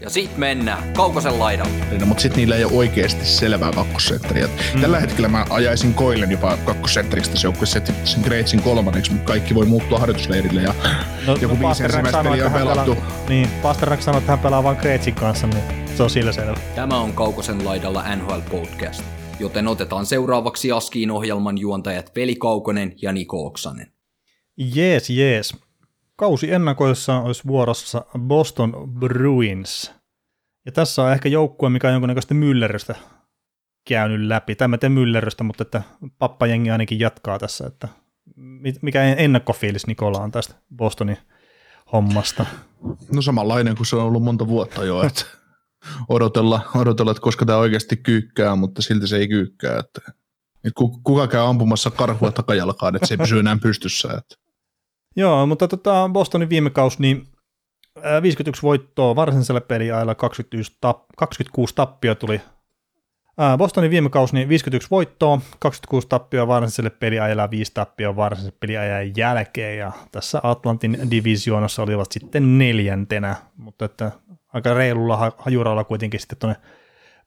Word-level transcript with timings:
Ja 0.00 0.10
sit 0.10 0.36
mennään 0.36 0.92
Kaukosen 0.92 1.38
laidalle. 1.38 1.98
No, 2.00 2.06
mutta 2.06 2.20
sitten 2.20 2.36
niillä 2.36 2.56
ei 2.56 2.64
ole 2.64 2.72
oikeasti 2.72 3.24
selvää 3.24 3.72
kakkosentteriä. 3.72 4.48
Mm. 4.74 4.80
Tällä 4.80 5.00
hetkellä 5.00 5.28
mä 5.28 5.46
ajaisin 5.50 5.94
Koilen 5.94 6.30
jopa 6.30 6.56
kakkosentteriksi 6.56 7.30
tässä 7.30 7.46
joukkueessa 7.46 7.80
sen 8.04 8.24
Greitsin 8.24 8.62
kolmanneksi, 8.62 9.12
mutta 9.12 9.26
kaikki 9.26 9.54
voi 9.54 9.66
muuttua 9.66 9.98
harjoitusleirille 9.98 10.62
ja 10.62 10.74
no, 11.26 11.36
joku 11.40 11.54
no, 11.54 11.68
viisi 11.68 11.84
ensimmäistä 11.84 12.22
peliä 12.22 12.46
on 12.46 12.52
pelattu. 12.52 12.94
Pelaa, 12.94 13.10
niin, 13.28 13.48
Pasternak 13.62 14.02
sanoi, 14.02 14.18
että 14.18 14.32
hän 14.32 14.38
pelaa 14.38 14.64
vain 14.64 14.76
Greitsin 14.76 15.14
kanssa, 15.14 15.46
niin 15.46 15.64
se 15.96 16.02
on 16.02 16.10
sillä 16.10 16.32
selvä. 16.32 16.56
Tämä 16.74 17.00
on 17.00 17.12
Kaukosen 17.12 17.64
laidalla 17.64 18.16
NHL 18.16 18.40
Podcast, 18.50 19.02
joten 19.40 19.68
otetaan 19.68 20.06
seuraavaksi 20.06 20.72
Askiin 20.72 21.10
ohjelman 21.10 21.58
juontajat 21.58 22.12
Veli 22.16 22.34
Kaukonen 22.34 22.94
ja 23.02 23.12
Niko 23.12 23.46
Oksanen. 23.46 23.92
Jees, 24.56 25.10
jees. 25.10 25.65
Kausi 26.16 26.52
ennakoissa 26.52 27.20
olisi 27.20 27.42
vuorossa 27.46 28.04
Boston 28.18 28.94
Bruins. 28.98 29.92
Ja 30.66 30.72
tässä 30.72 31.02
on 31.02 31.12
ehkä 31.12 31.28
joukkue, 31.28 31.70
mikä 31.70 31.86
on 31.86 31.92
jonkunnäköistä 31.92 32.34
myllerrystä 32.34 32.94
käynyt 33.88 34.20
läpi. 34.20 34.54
Tämä 34.54 34.68
mä 34.68 34.78
teen 34.78 34.92
myllerrystä, 34.92 35.44
mutta 35.44 35.62
että 35.62 35.82
pappajengi 36.18 36.70
ainakin 36.70 37.00
jatkaa 37.00 37.38
tässä. 37.38 37.66
Että 37.66 37.88
mikä 38.82 39.04
ennakkofiilis 39.04 39.86
Nikola 39.86 40.18
on 40.18 40.30
tästä 40.30 40.54
Bostonin 40.76 41.18
hommasta? 41.92 42.46
No 43.12 43.22
samanlainen 43.22 43.76
kuin 43.76 43.86
se 43.86 43.96
on 43.96 44.02
ollut 44.02 44.22
monta 44.22 44.48
vuotta 44.48 44.84
jo, 44.84 45.02
että 45.02 45.24
odotella, 46.08 46.60
odotella 46.74 47.10
että 47.10 47.20
koska 47.20 47.46
tämä 47.46 47.58
oikeasti 47.58 47.96
kyykkää, 47.96 48.56
mutta 48.56 48.82
silti 48.82 49.06
se 49.06 49.16
ei 49.16 49.28
kyykkää. 49.28 49.78
Että, 49.78 50.12
että 50.64 50.82
kuka 51.02 51.28
käy 51.28 51.40
ampumassa 51.40 51.90
karhua 51.90 52.32
takajalkaan, 52.32 52.96
että 52.96 53.06
se 53.06 53.14
ei 53.14 53.18
pysy 53.18 53.38
enää 53.38 53.58
pystyssä. 53.62 54.08
Että. 54.08 54.45
Joo, 55.16 55.46
mutta 55.46 55.68
tota 55.68 56.10
Bostonin 56.12 56.48
viime 56.48 56.70
kausi, 56.70 56.96
niin 57.00 57.28
51 58.22 58.62
voittoa 58.62 59.16
varsinaisella 59.16 59.60
peliajalla, 59.60 60.14
26, 60.14 60.76
tap, 60.80 61.04
26 61.16 61.74
tappio 61.74 62.14
tuli. 62.14 62.40
Bostonin 63.58 63.90
viime 63.90 64.10
kausi, 64.10 64.34
niin 64.34 64.48
51 64.48 64.90
voittoa, 64.90 65.40
26 65.58 66.08
tappioa 66.08 66.46
varsinaiselle 66.46 66.90
peliajalla, 66.90 67.50
5 67.50 67.72
tappioa 67.74 68.16
varsinaiselle 68.16 68.56
peliajan 68.60 69.16
jälkeen, 69.16 69.78
ja 69.78 69.92
tässä 70.12 70.40
Atlantin 70.42 70.98
divisioonassa 71.10 71.82
olivat 71.82 72.12
sitten 72.12 72.58
neljäntenä, 72.58 73.36
mutta 73.56 73.84
että 73.84 74.12
aika 74.52 74.74
reilulla 74.74 75.32
hajuralla 75.38 75.84
kuitenkin 75.84 76.20
sitten 76.20 76.38
tuonne 76.38 76.56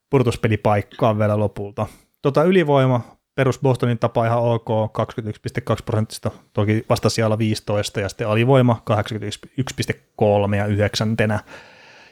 purtuspelipaikkaan 0.09 1.19
vielä 1.19 1.39
lopulta. 1.39 1.87
Tota 2.21 2.43
ylivoima 2.43 3.18
perus 3.39 3.59
Bostonin 3.59 3.99
tapa 3.99 4.25
ihan 4.25 4.39
ok, 4.39 4.67
21,2 5.69 5.75
prosenttista, 5.85 6.31
toki 6.53 6.85
vasta 6.89 7.09
siellä 7.09 7.37
15 7.37 7.99
ja 7.99 8.09
sitten 8.09 8.27
alivoima 8.27 8.81
81,3 10.49 10.55
ja 10.55 10.65
yhdeksäntenä. 10.65 11.39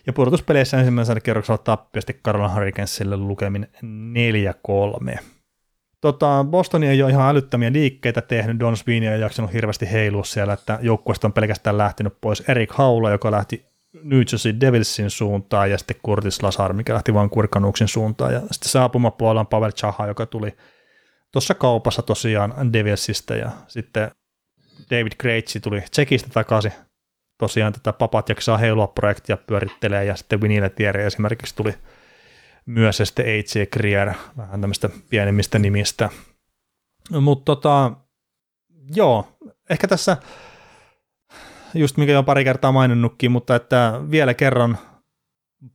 Ja 0.06 0.14
pudotuspeleissä 0.14 0.78
ensimmäisellä 0.78 1.22
kerroksella 1.22 1.58
tappiosti 1.58 2.14
Carolina 2.14 2.54
Hurricanesille 2.54 3.18
lukemin 3.18 3.68
4-3. 5.14 5.18
Tota, 6.02 6.46
Boston 6.50 6.84
ei 6.84 7.04
ole 7.04 7.12
ihan 7.12 7.30
älyttömiä 7.30 7.74
liikkeitä 7.74 8.22
tehnyt, 8.22 8.60
Don 8.60 8.78
Sweeney 8.78 9.14
ei 9.14 9.22
jaksanut 9.22 9.54
hirveästi 9.54 9.92
heilua 9.92 10.24
siellä, 10.24 10.54
että 10.54 10.80
joukkueesta 10.82 11.28
on 11.28 11.34
pelkästään 11.34 11.78
lähtenyt 11.78 12.14
pois 12.22 12.44
Erik 12.50 12.72
Haula, 12.72 13.12
joka 13.12 13.32
lähti 13.32 13.66
New 14.04 14.20
Jersey 14.32 14.60
Devilsin 14.60 15.10
suuntaan, 15.10 15.72
ja 15.72 15.78
sitten 15.78 15.98
Curtis 16.06 16.44
Lazar, 16.44 16.74
mikä 16.74 16.94
lähti 16.94 17.14
vain 17.14 17.30
Kurkanuksin 17.30 17.88
suuntaan, 17.88 18.34
ja 18.34 18.40
sitten 18.40 18.70
saapumapuolella 18.70 19.40
on 19.40 19.48
Pavel 19.48 19.72
Chaha, 19.72 20.08
joka 20.08 20.26
tuli 20.26 20.54
tuossa 21.32 21.54
kaupassa 21.54 22.02
tosiaan 22.02 22.74
Devilsistä 22.74 23.36
ja 23.36 23.52
sitten 23.68 24.12
David 24.92 25.12
Krejci 25.18 25.60
tuli 25.60 25.82
Tsekistä 25.92 26.30
takaisin 26.34 26.74
tosiaan 27.38 27.74
tätä 27.74 27.94
Papat 27.94 28.30
jaksaa 28.30 28.58
heilua 28.58 28.88
projektia 28.88 29.38
pyörittelee 29.38 30.06
ja 30.06 30.16
sitten 30.16 30.42
Winnie 30.42 30.62
Letieri 30.62 31.04
esimerkiksi 31.04 31.56
tuli 31.56 31.74
myös 32.66 33.00
ja 33.00 33.06
sitten 33.06 33.26
A.J. 33.26 33.64
Krier, 33.72 34.14
vähän 34.38 34.62
tämmöistä 34.62 34.90
pienemmistä 35.10 35.60
nimistä. 35.60 36.10
Mutta 37.22 37.46
tota, 37.46 37.92
joo, 38.96 39.38
ehkä 39.70 39.88
tässä 39.88 40.18
just 41.74 41.98
mikä 41.98 42.20
on 42.20 42.26
pari 42.26 42.44
kertaa 42.44 42.72
maininnutkin, 42.72 43.32
mutta 43.32 43.56
että 43.56 43.94
vielä 44.12 44.34
kerran 44.34 44.78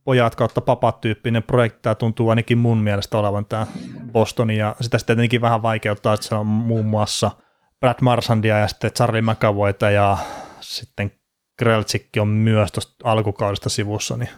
pojat 0.03 0.35
kautta 0.35 0.61
papat 0.61 1.01
tyyppinen 1.01 1.43
projekti, 1.43 1.79
tämä 1.81 1.95
tuntuu 1.95 2.29
ainakin 2.29 2.57
mun 2.57 2.77
mielestä 2.77 3.17
olevan 3.17 3.45
tämä 3.45 3.67
Boston, 4.11 4.51
ja 4.51 4.75
sitä 4.81 4.97
sitten 4.97 5.17
tietenkin 5.17 5.41
vähän 5.41 5.61
vaikeuttaa, 5.61 6.13
että 6.13 6.25
se 6.25 6.35
on 6.35 6.47
muun 6.47 6.85
muassa 6.85 7.31
Brad 7.79 7.97
Marsandia 8.01 8.59
ja 8.59 8.67
sitten 8.67 8.91
Charlie 8.91 9.21
McAvoyta 9.21 9.89
ja 9.89 10.17
sitten 10.61 11.11
Grelchikki 11.59 12.19
on 12.19 12.27
myös 12.27 12.71
tuosta 12.71 12.93
alkukaudesta 13.03 13.69
sivussa, 13.69 14.17
niin 14.17 14.29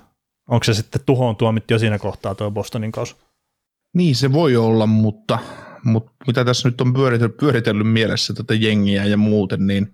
onko 0.49 0.63
se 0.63 0.73
sitten 0.73 1.01
tuhoon 1.05 1.35
tuomittu 1.35 1.73
jo 1.73 1.79
siinä 1.79 1.99
kohtaa 1.99 2.35
tuo 2.35 2.51
Bostonin 2.51 2.91
kausi? 2.91 3.15
Niin 3.93 4.15
se 4.15 4.33
voi 4.33 4.57
olla, 4.57 4.85
mutta, 4.85 5.39
mutta 5.85 6.11
mitä 6.27 6.45
tässä 6.45 6.69
nyt 6.69 6.81
on 6.81 6.93
pyöritellyt, 6.93 7.37
pyöritellyt 7.37 7.91
mielessä 7.91 8.33
tätä 8.33 8.53
jengiä 8.53 9.05
ja 9.05 9.17
muuten, 9.17 9.67
niin 9.67 9.93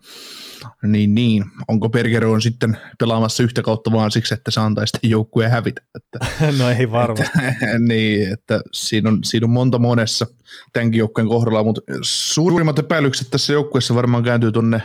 niin, 0.84 1.16
niin. 1.16 1.46
Onko 1.68 1.90
Bergero 1.90 2.32
on 2.32 2.42
sitten 2.42 2.78
pelaamassa 3.00 3.44
yhtä 3.44 3.62
kautta 3.62 3.92
vaan 3.92 4.12
siksi, 4.12 4.34
että 4.34 4.52
se 4.52 4.60
antaisi 4.60 4.98
joukkueen 5.04 5.52
hävitä? 5.52 5.82
Että, 5.96 6.28
no 6.60 6.70
ei 6.70 6.92
varmasti. 6.92 7.24
Että, 7.24 7.80
niin, 7.88 8.34
että 8.34 8.62
siinä 8.74 9.10
on, 9.10 9.20
siinä 9.24 9.46
on 9.46 9.50
monta 9.50 9.80
monessa 9.80 10.28
tämänkin 10.74 11.00
joukkueen 11.00 11.28
kohdalla, 11.28 11.64
mutta 11.64 11.82
suurimmat 12.02 12.80
epäilykset 12.80 13.28
tässä 13.32 13.54
joukkueessa 13.54 13.96
varmaan 13.96 14.24
kääntyy 14.24 14.52
tuonne 14.52 14.82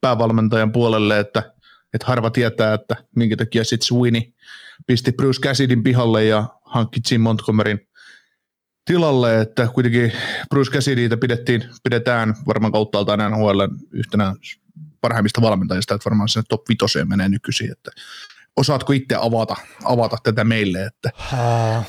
päävalmentajan 0.00 0.72
puolelle, 0.72 1.18
että, 1.18 1.52
että 1.94 2.06
harva 2.06 2.30
tietää, 2.30 2.74
että 2.74 2.96
minkä 3.16 3.36
takia 3.36 3.64
sitten 3.64 3.86
Sweeney 3.86 4.22
pisti 4.86 5.12
Bruce 5.12 5.40
Cassidin 5.40 5.82
pihalle 5.82 6.24
ja 6.24 6.44
hankki 6.64 7.00
Jim 7.10 7.20
Montgomeryn 7.20 7.80
tilalle, 8.88 9.40
että 9.40 9.68
kuitenkin 9.74 10.12
Bruce 10.50 10.70
Cassidyitä 10.70 11.16
pidettiin, 11.16 11.64
pidetään 11.84 12.34
varmaan 12.46 12.72
kauttaaltaan 12.72 13.32
NHL 13.32 13.60
yhtenä 13.92 14.34
parhaimmista 15.00 15.42
valmentajista, 15.42 15.94
että 15.94 16.10
varmaan 16.10 16.28
sinne 16.28 16.44
top 16.48 16.62
5 16.68 17.04
menee 17.04 17.28
nykyisin, 17.28 17.72
että 17.72 17.90
osaatko 18.56 18.92
itse 18.92 19.16
avata, 19.20 19.56
avata 19.84 20.16
tätä 20.22 20.44
meille, 20.44 20.84
että, 20.84 21.10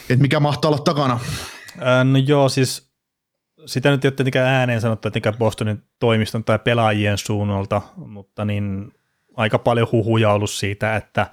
että 0.09 0.21
mikä 0.21 0.39
mahtaa 0.39 0.71
olla 0.71 0.81
takana? 0.81 1.19
No 2.03 2.19
joo, 2.25 2.49
siis 2.49 2.91
sitä 3.65 3.91
nyt 3.91 4.05
ei 4.05 4.09
ole 4.09 4.15
tietenkään 4.15 4.47
ääneen 4.47 4.81
sanottu, 4.81 5.07
että 5.07 5.31
Bostonin 5.31 5.83
toimiston 5.99 6.43
tai 6.43 6.59
pelaajien 6.59 7.17
suunnalta, 7.17 7.81
mutta 7.95 8.45
niin 8.45 8.91
aika 9.35 9.59
paljon 9.59 9.87
huhuja 9.91 10.31
ollut 10.31 10.51
siitä, 10.51 10.95
että 10.95 11.27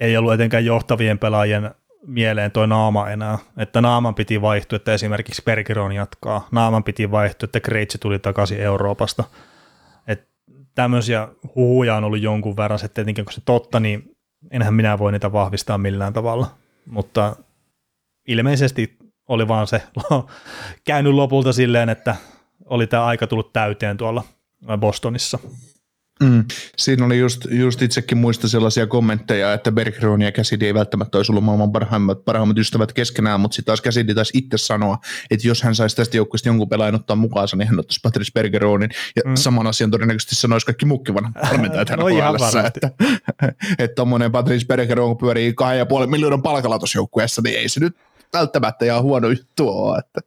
ei 0.00 0.16
ollut 0.16 0.32
etenkään 0.32 0.64
johtavien 0.64 1.18
pelaajien 1.18 1.70
mieleen 2.06 2.50
toi 2.50 2.68
naama 2.68 3.10
enää, 3.10 3.38
että 3.56 3.80
naaman 3.80 4.14
piti 4.14 4.42
vaihtua, 4.42 4.76
että 4.76 4.94
esimerkiksi 4.94 5.42
Bergeron 5.44 5.92
jatkaa, 5.92 6.48
naaman 6.50 6.84
piti 6.84 7.10
vaihtua, 7.10 7.46
että 7.46 7.60
Kreitsi 7.60 7.98
tuli 7.98 8.18
takaisin 8.18 8.60
Euroopasta– 8.60 9.24
tämmöisiä 10.76 11.28
huhuja 11.54 11.96
on 11.96 12.04
ollut 12.04 12.22
jonkun 12.22 12.56
verran, 12.56 12.80
että 12.84 12.94
tietenkin 12.94 13.24
kun 13.24 13.32
se 13.32 13.40
totta, 13.44 13.80
niin 13.80 14.16
enhän 14.50 14.74
minä 14.74 14.98
voi 14.98 15.12
niitä 15.12 15.32
vahvistaa 15.32 15.78
millään 15.78 16.12
tavalla, 16.12 16.46
mutta 16.86 17.36
ilmeisesti 18.28 18.96
oli 19.28 19.48
vaan 19.48 19.66
se 19.66 19.82
käynyt 20.86 21.12
lopulta 21.12 21.52
silleen, 21.52 21.88
että 21.88 22.16
oli 22.64 22.86
tämä 22.86 23.04
aika 23.04 23.26
tullut 23.26 23.52
täyteen 23.52 23.96
tuolla 23.96 24.24
Bostonissa. 24.78 25.38
Mm. 26.22 26.44
Siinä 26.76 27.06
oli 27.06 27.18
just, 27.18 27.46
just 27.50 27.82
itsekin 27.82 28.18
muista 28.18 28.48
sellaisia 28.48 28.86
kommentteja, 28.86 29.52
että 29.52 29.72
Bergeron 29.72 30.22
ja 30.22 30.32
Cassidy 30.32 30.66
ei 30.66 30.74
välttämättä 30.74 31.18
olisi 31.18 31.32
ollut 31.32 31.44
maailman 31.44 31.72
parhaimmat, 31.72 32.24
parhaimmat 32.24 32.58
ystävät 32.58 32.92
keskenään, 32.92 33.40
mutta 33.40 33.54
sitten 33.54 33.72
taas 33.72 33.82
Cassidy 33.82 34.14
taisi 34.14 34.38
itse 34.38 34.58
sanoa, 34.58 34.98
että 35.30 35.48
jos 35.48 35.62
hän 35.62 35.74
saisi 35.74 35.96
tästä 35.96 36.16
joukkueesta 36.16 36.48
jonkun 36.48 36.68
pelaajan 36.68 36.94
ottaa 36.94 37.16
mukaansa, 37.16 37.56
niin 37.56 37.68
hän 37.68 37.78
ottaisi 37.78 38.00
Patrice 38.02 38.30
Bergeronin 38.34 38.90
ja 39.16 39.22
mm. 39.26 39.34
saman 39.34 39.66
asian 39.66 39.90
todennäköisesti 39.90 40.34
sanoisi 40.34 40.66
kaikki 40.66 40.86
muutkin 40.86 41.14
valmentajat 41.50 41.88
hän 41.88 41.98
no, 41.98 42.08
että, 42.66 42.90
että 43.78 43.94
tuommoinen 43.94 44.32
Patrice 44.32 44.66
Bergeron 44.66 45.16
pyörii 45.16 45.54
2,5 46.00 46.06
miljoonan 46.06 46.42
palkalla 46.42 46.78
tuossa 46.78 46.98
joukkueessa, 46.98 47.42
niin 47.44 47.58
ei 47.58 47.68
se 47.68 47.80
nyt 47.80 47.96
välttämättä 48.32 48.84
ihan 48.84 49.02
huono 49.02 49.28
juttu 49.28 49.68
ole. 49.68 49.98
Että 49.98 50.20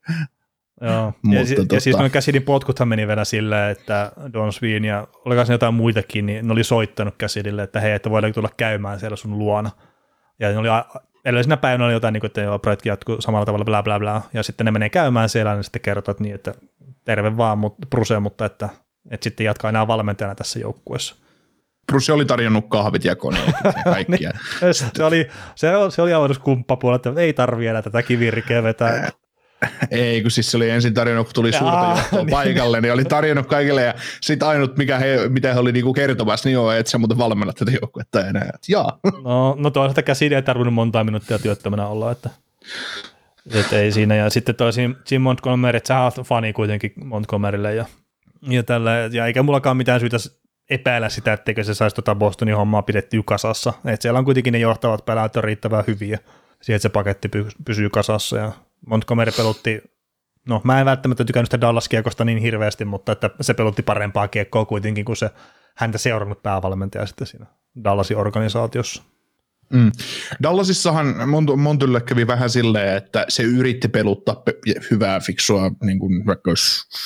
Joo, 0.82 1.14
Mutta 1.22 1.52
ja, 1.52 1.56
tota... 1.56 1.76
ja 1.76 1.82
siis 1.82 1.98
noin 1.98 2.12
käsidin 2.12 2.44
potkuthan 2.44 2.88
meni 2.88 3.08
vielä 3.08 3.26
silleen, 3.26 3.72
että 3.72 4.12
Don 4.34 4.54
Sween 4.54 4.86
ja 4.86 5.08
oliko 5.26 5.46
se 5.46 5.54
jotain 5.54 5.74
muitakin, 5.74 6.26
niin 6.26 6.48
ne 6.48 6.54
oli 6.54 6.64
soittanut 6.64 7.16
käsidille, 7.18 7.64
että 7.64 7.80
hei, 7.80 7.92
että 7.92 8.10
voidaanko 8.10 8.36
tulla 8.36 8.50
käymään 8.58 9.00
siellä 9.00 9.16
sun 9.16 9.40
luona. 9.40 9.72
Ja 10.40 10.50
ne 10.50 10.58
oli 10.58 10.70
edellisenä 11.26 11.58
päivänä 11.58 11.86
oli 11.86 11.94
jotain, 11.94 12.14
niin 12.14 12.22
kuin, 12.22 12.28
että 12.28 12.42
joo, 12.42 12.60
projekti 12.60 12.90
jatkuu 12.90 13.22
samalla 13.22 13.46
tavalla, 13.46 13.66
bla 13.66 13.84
bla 13.84 14.00
bla, 14.00 14.22
ja 14.34 14.44
sitten 14.44 14.66
ne 14.66 14.72
menee 14.72 14.90
käymään 14.90 15.30
siellä, 15.30 15.56
niin 15.56 15.64
sitten 15.64 15.82
kertovat 15.82 16.20
niin, 16.20 16.36
että 16.36 16.54
terve 17.06 17.38
vaan, 17.38 17.58
mutta 17.58 17.88
Bruse, 17.90 18.20
mutta 18.20 18.46
että, 18.46 18.70
että 19.12 19.24
sitten 19.24 19.46
jatkaa 19.46 19.70
enää 19.70 19.88
valmentajana 19.88 20.36
tässä 20.36 20.60
joukkueessa. 20.60 21.16
Bruce 21.92 22.14
oli 22.14 22.26
tarjonnut 22.26 22.66
kahvit 22.70 23.06
ja 23.06 23.16
kaikkia. 23.84 24.32
Niin, 24.62 24.74
se 24.74 25.04
oli, 25.04 25.28
se, 25.56 25.72
se 25.90 26.02
oli 26.02 26.14
avannut 26.14 26.38
kumppapuolella, 26.38 26.96
että 26.96 27.22
ei 27.22 27.34
tarvi 27.34 27.68
enää 27.68 27.82
tätä 27.82 28.04
kivirikeä 28.04 28.64
vetää. 28.64 29.10
Ei, 29.92 30.22
kun 30.22 30.32
siis 30.32 30.52
se 30.52 30.58
oli 30.58 30.70
ensin 30.70 30.94
tarjonnut, 30.94 31.28
kun 31.28 31.34
tuli 31.34 31.52
suurta 31.52 31.96
johtoa 31.96 32.20
niin. 32.20 32.30
paikalle, 32.30 32.82
niin 32.82 32.94
oli 32.94 33.06
tarjonnut 33.06 33.48
kaikille 33.48 33.84
ja 33.84 33.94
sitten 34.22 34.48
ainut, 34.48 34.78
mikä 34.78 35.00
he, 35.00 35.30
mitä 35.30 35.54
he 35.54 35.60
oli 35.60 35.72
niinku 35.72 35.94
kertomassa, 35.94 36.50
niin 36.50 36.54
joo, 36.54 36.72
että 36.72 36.90
sä 36.90 36.98
muuten 36.98 37.18
valmennat 37.18 37.56
tätä 37.56 37.72
joukkuetta 37.82 38.28
enää. 38.28 38.50
Et, 38.56 38.70
jaa. 38.70 39.00
No, 39.24 39.56
no 39.60 39.70
toisaalta 39.70 40.04
käsin 40.04 40.34
ei 40.34 40.42
tarvinnut 40.42 40.74
monta 40.74 41.04
minuuttia 41.04 41.40
työttömänä 41.40 41.88
olla, 41.88 42.12
että, 42.12 42.30
että 43.54 43.80
ei 43.80 43.92
siinä. 43.92 44.16
Ja 44.16 44.30
sitten 44.30 44.56
toi 44.56 44.72
Jim 45.12 45.22
Montgomery, 45.22 45.78
että 45.78 45.88
sä 45.88 46.00
oot 46.00 46.16
fani 46.26 46.54
kuitenkin 46.54 46.94
Montgomerylle 47.04 47.76
ja, 47.76 47.86
ja 48.50 48.64
tällä, 48.64 48.92
ja 49.12 49.26
eikä 49.26 49.44
mullakaan 49.44 49.78
mitään 49.78 50.00
syytä 50.00 50.18
epäillä 50.70 51.10
sitä, 51.10 51.34
etteikö 51.34 51.64
se 51.64 51.74
saisi 51.74 51.96
tuota 51.96 52.16
Bostonin 52.16 52.56
hommaa 52.56 52.82
pidetty 52.82 53.24
kasassa. 53.26 53.74
Että 53.86 54.02
siellä 54.02 54.20
on 54.20 54.26
kuitenkin 54.26 54.52
ne 54.52 54.60
johtavat 54.60 55.06
pelaajat 55.06 55.36
on 55.36 55.44
riittävän 55.44 55.84
hyviä 55.88 56.20
siihen, 56.62 56.76
että 56.76 56.82
se 56.82 56.90
paketti 56.90 57.30
pysyy 57.66 57.90
kasassa 57.90 58.38
ja 58.38 58.52
Montgomery 58.88 59.32
pelutti, 59.38 59.82
no 60.48 60.62
mä 60.64 60.80
en 60.80 60.86
välttämättä 60.86 61.26
tykännyt 61.26 61.48
sitä 61.48 61.62
Dallas-kiekosta 61.62 62.26
niin 62.26 62.38
hirveästi, 62.38 62.86
mutta 62.86 63.12
että 63.12 63.30
se 63.42 63.54
pelutti 63.54 63.82
parempaa 63.82 64.28
kiekkoa 64.28 64.66
kuitenkin 64.66 65.06
kuin 65.06 65.18
se 65.18 65.30
häntä 65.76 65.98
seurannut 65.98 66.44
päävalmentaja 66.44 67.06
sitten 67.06 67.28
siinä 67.28 67.46
Dallasin 67.84 68.18
organisaatiossa. 68.18 69.04
Mm. 69.74 69.92
Dallasissahan 70.44 71.30
Montylle 71.58 72.02
kävi 72.02 72.28
vähän 72.28 72.50
silleen, 72.50 72.98
että 72.98 73.26
se 73.30 73.44
yritti 73.44 73.88
peluttaa 73.88 74.36
pe- 74.36 74.54
hyvää, 74.92 75.20
fiksua 75.20 75.72
niin 75.84 76.00
kuin 76.00 76.26
vaikka 76.26 76.52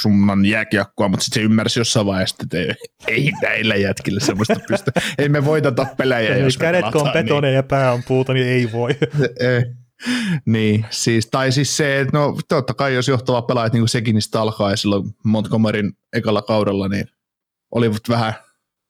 summan 0.01 0.45
jääkiekkoa, 0.45 1.07
mutta 1.07 1.23
sitten 1.23 1.41
se 1.41 1.45
ymmärsi 1.45 1.79
jossain 1.79 2.05
vaiheessa, 2.05 2.35
että 2.43 2.57
ei, 2.57 2.75
ei 3.07 3.31
näillä 3.41 3.75
jätkillä 3.75 4.19
semmoista 4.19 4.55
pysty. 4.67 4.91
ei 5.17 5.29
me 5.29 5.45
voiteta 5.45 5.85
pelejä, 5.97 6.37
jos 6.37 6.57
Kädet 6.57 6.85
kun 6.91 7.07
on 7.07 7.13
betone 7.13 7.47
niin. 7.47 7.55
ja 7.55 7.63
pää 7.63 7.93
on 7.93 8.03
puuta, 8.07 8.33
niin 8.33 8.47
ei 8.47 8.71
voi. 8.71 8.91
ei. 9.39 9.82
Niin, 10.45 10.85
siis, 10.89 11.27
tai 11.27 11.51
siis 11.51 11.77
se, 11.77 11.99
että 11.99 12.17
no 12.17 12.37
totta 12.47 12.73
kai 12.73 12.93
jos 12.93 13.07
johtava 13.07 13.41
pelaajat 13.41 13.73
niin 13.73 13.81
kuin 13.81 13.89
Sekinistä 13.89 14.41
alkaa 14.41 14.71
ja 14.71 14.77
silloin 14.77 15.15
Montgomeryn 15.23 15.93
ekalla 16.13 16.41
kaudella, 16.41 16.87
niin 16.87 17.05
olivat 17.71 18.09
vähän 18.09 18.33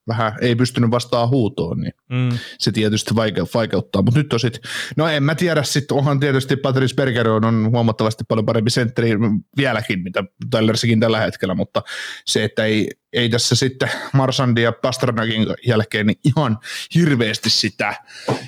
vähän 0.07 0.33
ei 0.41 0.55
pystynyt 0.55 0.91
vastaan 0.91 1.29
huutoon, 1.29 1.81
niin 1.81 1.93
mm. 2.09 2.37
se 2.59 2.71
tietysti 2.71 3.15
vaikeuttaa. 3.15 4.01
Mutta 4.01 4.19
nyt 4.19 4.33
on 4.33 4.39
sit, 4.39 4.59
no 4.97 5.07
en 5.07 5.23
mä 5.23 5.35
tiedä, 5.35 5.63
sit 5.63 5.91
onhan 5.91 6.19
tietysti 6.19 6.55
Patrice 6.55 6.95
Berger 6.95 7.29
on 7.29 7.71
huomattavasti 7.71 8.23
paljon 8.27 8.45
parempi 8.45 8.69
sentteri 8.69 9.11
vieläkin, 9.57 10.03
mitä 10.03 10.23
Tylersikin 10.51 10.99
tällä 10.99 11.19
hetkellä, 11.19 11.55
mutta 11.55 11.81
se, 12.25 12.43
että 12.43 12.65
ei, 12.65 12.89
ei 13.13 13.29
tässä 13.29 13.55
sitten 13.55 13.89
Marsandi 14.13 14.61
ja 14.61 14.71
Pasternakin 14.71 15.47
jälkeen 15.67 16.07
niin 16.07 16.19
ihan 16.23 16.57
hirveästi 16.95 17.49
sitä 17.49 17.93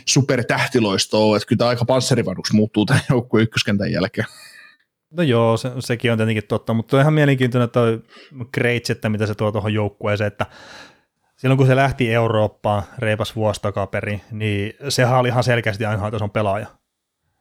supertähtiloistoa 0.06 1.38
että 1.38 1.48
kyllä 1.48 1.68
aika 1.68 1.86
panssarivaruksi 1.86 2.56
muuttuu 2.56 2.86
tämän 2.86 3.04
joukkueen 3.10 3.44
ykköskentän 3.44 3.92
jälkeen. 3.92 4.28
No 5.12 5.24
joo, 5.24 5.58
se, 5.58 5.72
sekin 5.80 6.12
on 6.12 6.18
tietenkin 6.18 6.48
totta, 6.48 6.74
mutta 6.74 6.98
on 6.98 7.02
ihan 7.02 7.14
mielenkiintoinen 7.14 7.70
toi 7.70 8.04
että 8.90 9.10
mitä 9.10 9.26
se 9.26 9.36
tuo 9.36 9.52
tuohon 9.52 9.74
joukkueeseen, 9.74 10.28
että 10.28 10.46
silloin 11.38 11.58
kun 11.58 11.68
se 11.68 11.76
lähti 11.76 12.14
Eurooppaan 12.14 12.84
reipas 12.98 13.36
vuosi 13.36 13.62
takaperin, 13.62 14.22
niin 14.32 14.74
sehän 14.90 15.20
oli 15.20 15.28
ihan 15.28 15.44
selkeästi 15.44 15.86
aina 15.86 16.12
tason 16.12 16.32
pelaaja. 16.32 16.68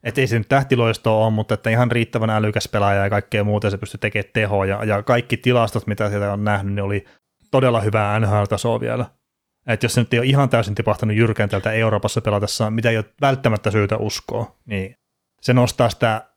Että 0.02 0.20
ei 0.20 0.26
se 0.26 0.38
nyt 0.38 0.48
tähtiloisto 0.48 1.24
ole, 1.24 1.30
mutta 1.30 1.54
että 1.54 1.70
ihan 1.70 1.90
riittävän 1.90 2.30
älykäs 2.30 2.68
pelaaja 2.68 3.04
ja 3.04 3.10
kaikkea 3.10 3.44
muuta 3.44 3.70
se 3.70 3.78
pystyi 3.78 3.98
tekemään 3.98 4.30
tehoja. 4.32 4.84
Ja 4.84 5.02
kaikki 5.02 5.36
tilastot, 5.36 5.86
mitä 5.86 6.08
sieltä 6.08 6.32
on 6.32 6.44
nähnyt, 6.44 6.74
niin 6.74 6.84
oli 6.84 7.04
todella 7.50 7.80
hyvää 7.80 8.20
NHL-tasoa 8.20 8.80
vielä. 8.80 9.06
Että 9.66 9.84
jos 9.84 9.94
se 9.94 10.00
nyt 10.00 10.14
ei 10.14 10.18
ole 10.18 10.26
ihan 10.26 10.48
täysin 10.48 10.74
tipahtanut 10.74 11.16
jyrkentältä 11.16 11.72
Euroopassa 11.72 12.20
pelatessa, 12.20 12.70
mitä 12.70 12.90
ei 12.90 12.96
ole 12.96 13.04
välttämättä 13.20 13.70
syytä 13.70 13.96
uskoa, 13.96 14.56
niin 14.66 14.96
se 15.40 15.52
nostaa 15.52 15.90
sitä 15.90 16.28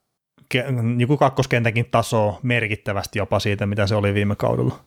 joku 0.97 1.17
kakkoskentänkin 1.17 1.91
tasoa 1.91 2.39
merkittävästi 2.43 3.19
jopa 3.19 3.39
siitä, 3.39 3.65
mitä 3.65 3.87
se 3.87 3.95
oli 3.95 4.13
viime 4.13 4.35
kaudella. 4.35 4.85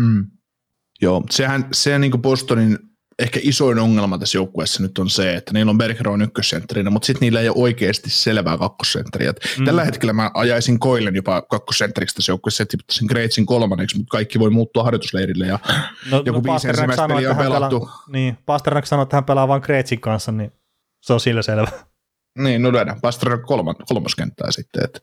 Mm. 0.00 0.37
Joo, 1.02 1.22
sehän 1.30 1.68
se 1.72 1.98
niin 1.98 2.10
kuin 2.10 2.22
Bostonin 2.22 2.78
ehkä 3.18 3.40
isoin 3.42 3.78
ongelma 3.78 4.18
tässä 4.18 4.38
joukkueessa 4.38 4.82
nyt 4.82 4.98
on 4.98 5.10
se, 5.10 5.36
että 5.36 5.52
niillä 5.52 5.70
on 5.70 5.78
Bergeron 5.78 6.22
ykkössentterinä, 6.22 6.90
mutta 6.90 7.06
sitten 7.06 7.20
niillä 7.20 7.40
ei 7.40 7.48
ole 7.48 7.56
oikeasti 7.58 8.10
selvää 8.10 8.58
kakkosentriä. 8.58 9.32
Mm. 9.58 9.64
Tällä 9.64 9.84
hetkellä 9.84 10.12
mä 10.12 10.30
ajaisin 10.34 10.78
Koilen 10.78 11.16
jopa 11.16 11.42
kakkosentteriksi 11.42 12.14
tässä 12.14 12.32
joukkueessa, 12.32 12.62
että 12.62 12.76
sen 12.90 13.06
Greitsin 13.06 13.46
kolmanneksi, 13.46 13.96
mutta 13.96 14.10
kaikki 14.10 14.38
voi 14.38 14.50
muuttua 14.50 14.84
harjoitusleirille 14.84 15.46
ja 15.46 15.58
no, 16.10 16.22
joku 16.26 16.40
no, 16.40 16.52
viisi 16.52 16.68
ensimmäistä 16.68 17.08
peliä 17.08 17.30
on 17.30 17.36
pelattu. 17.36 17.80
Pelaa, 17.80 18.02
niin, 18.08 18.38
Pasternak 18.46 18.86
sanoi, 18.86 19.02
että 19.02 19.16
hän 19.16 19.24
pelaa 19.24 19.48
vain 19.48 19.62
Greitsin 19.64 20.00
kanssa, 20.00 20.32
niin 20.32 20.52
se 21.02 21.12
on 21.12 21.20
sillä 21.20 21.42
selvä. 21.42 21.68
Niin, 22.38 22.62
no 22.62 22.72
löydään 22.72 23.00
Pasternak 23.00 23.42
kolman, 23.42 23.74
kolmoskenttää 23.88 24.50
sitten. 24.50 24.84
Että. 24.84 25.00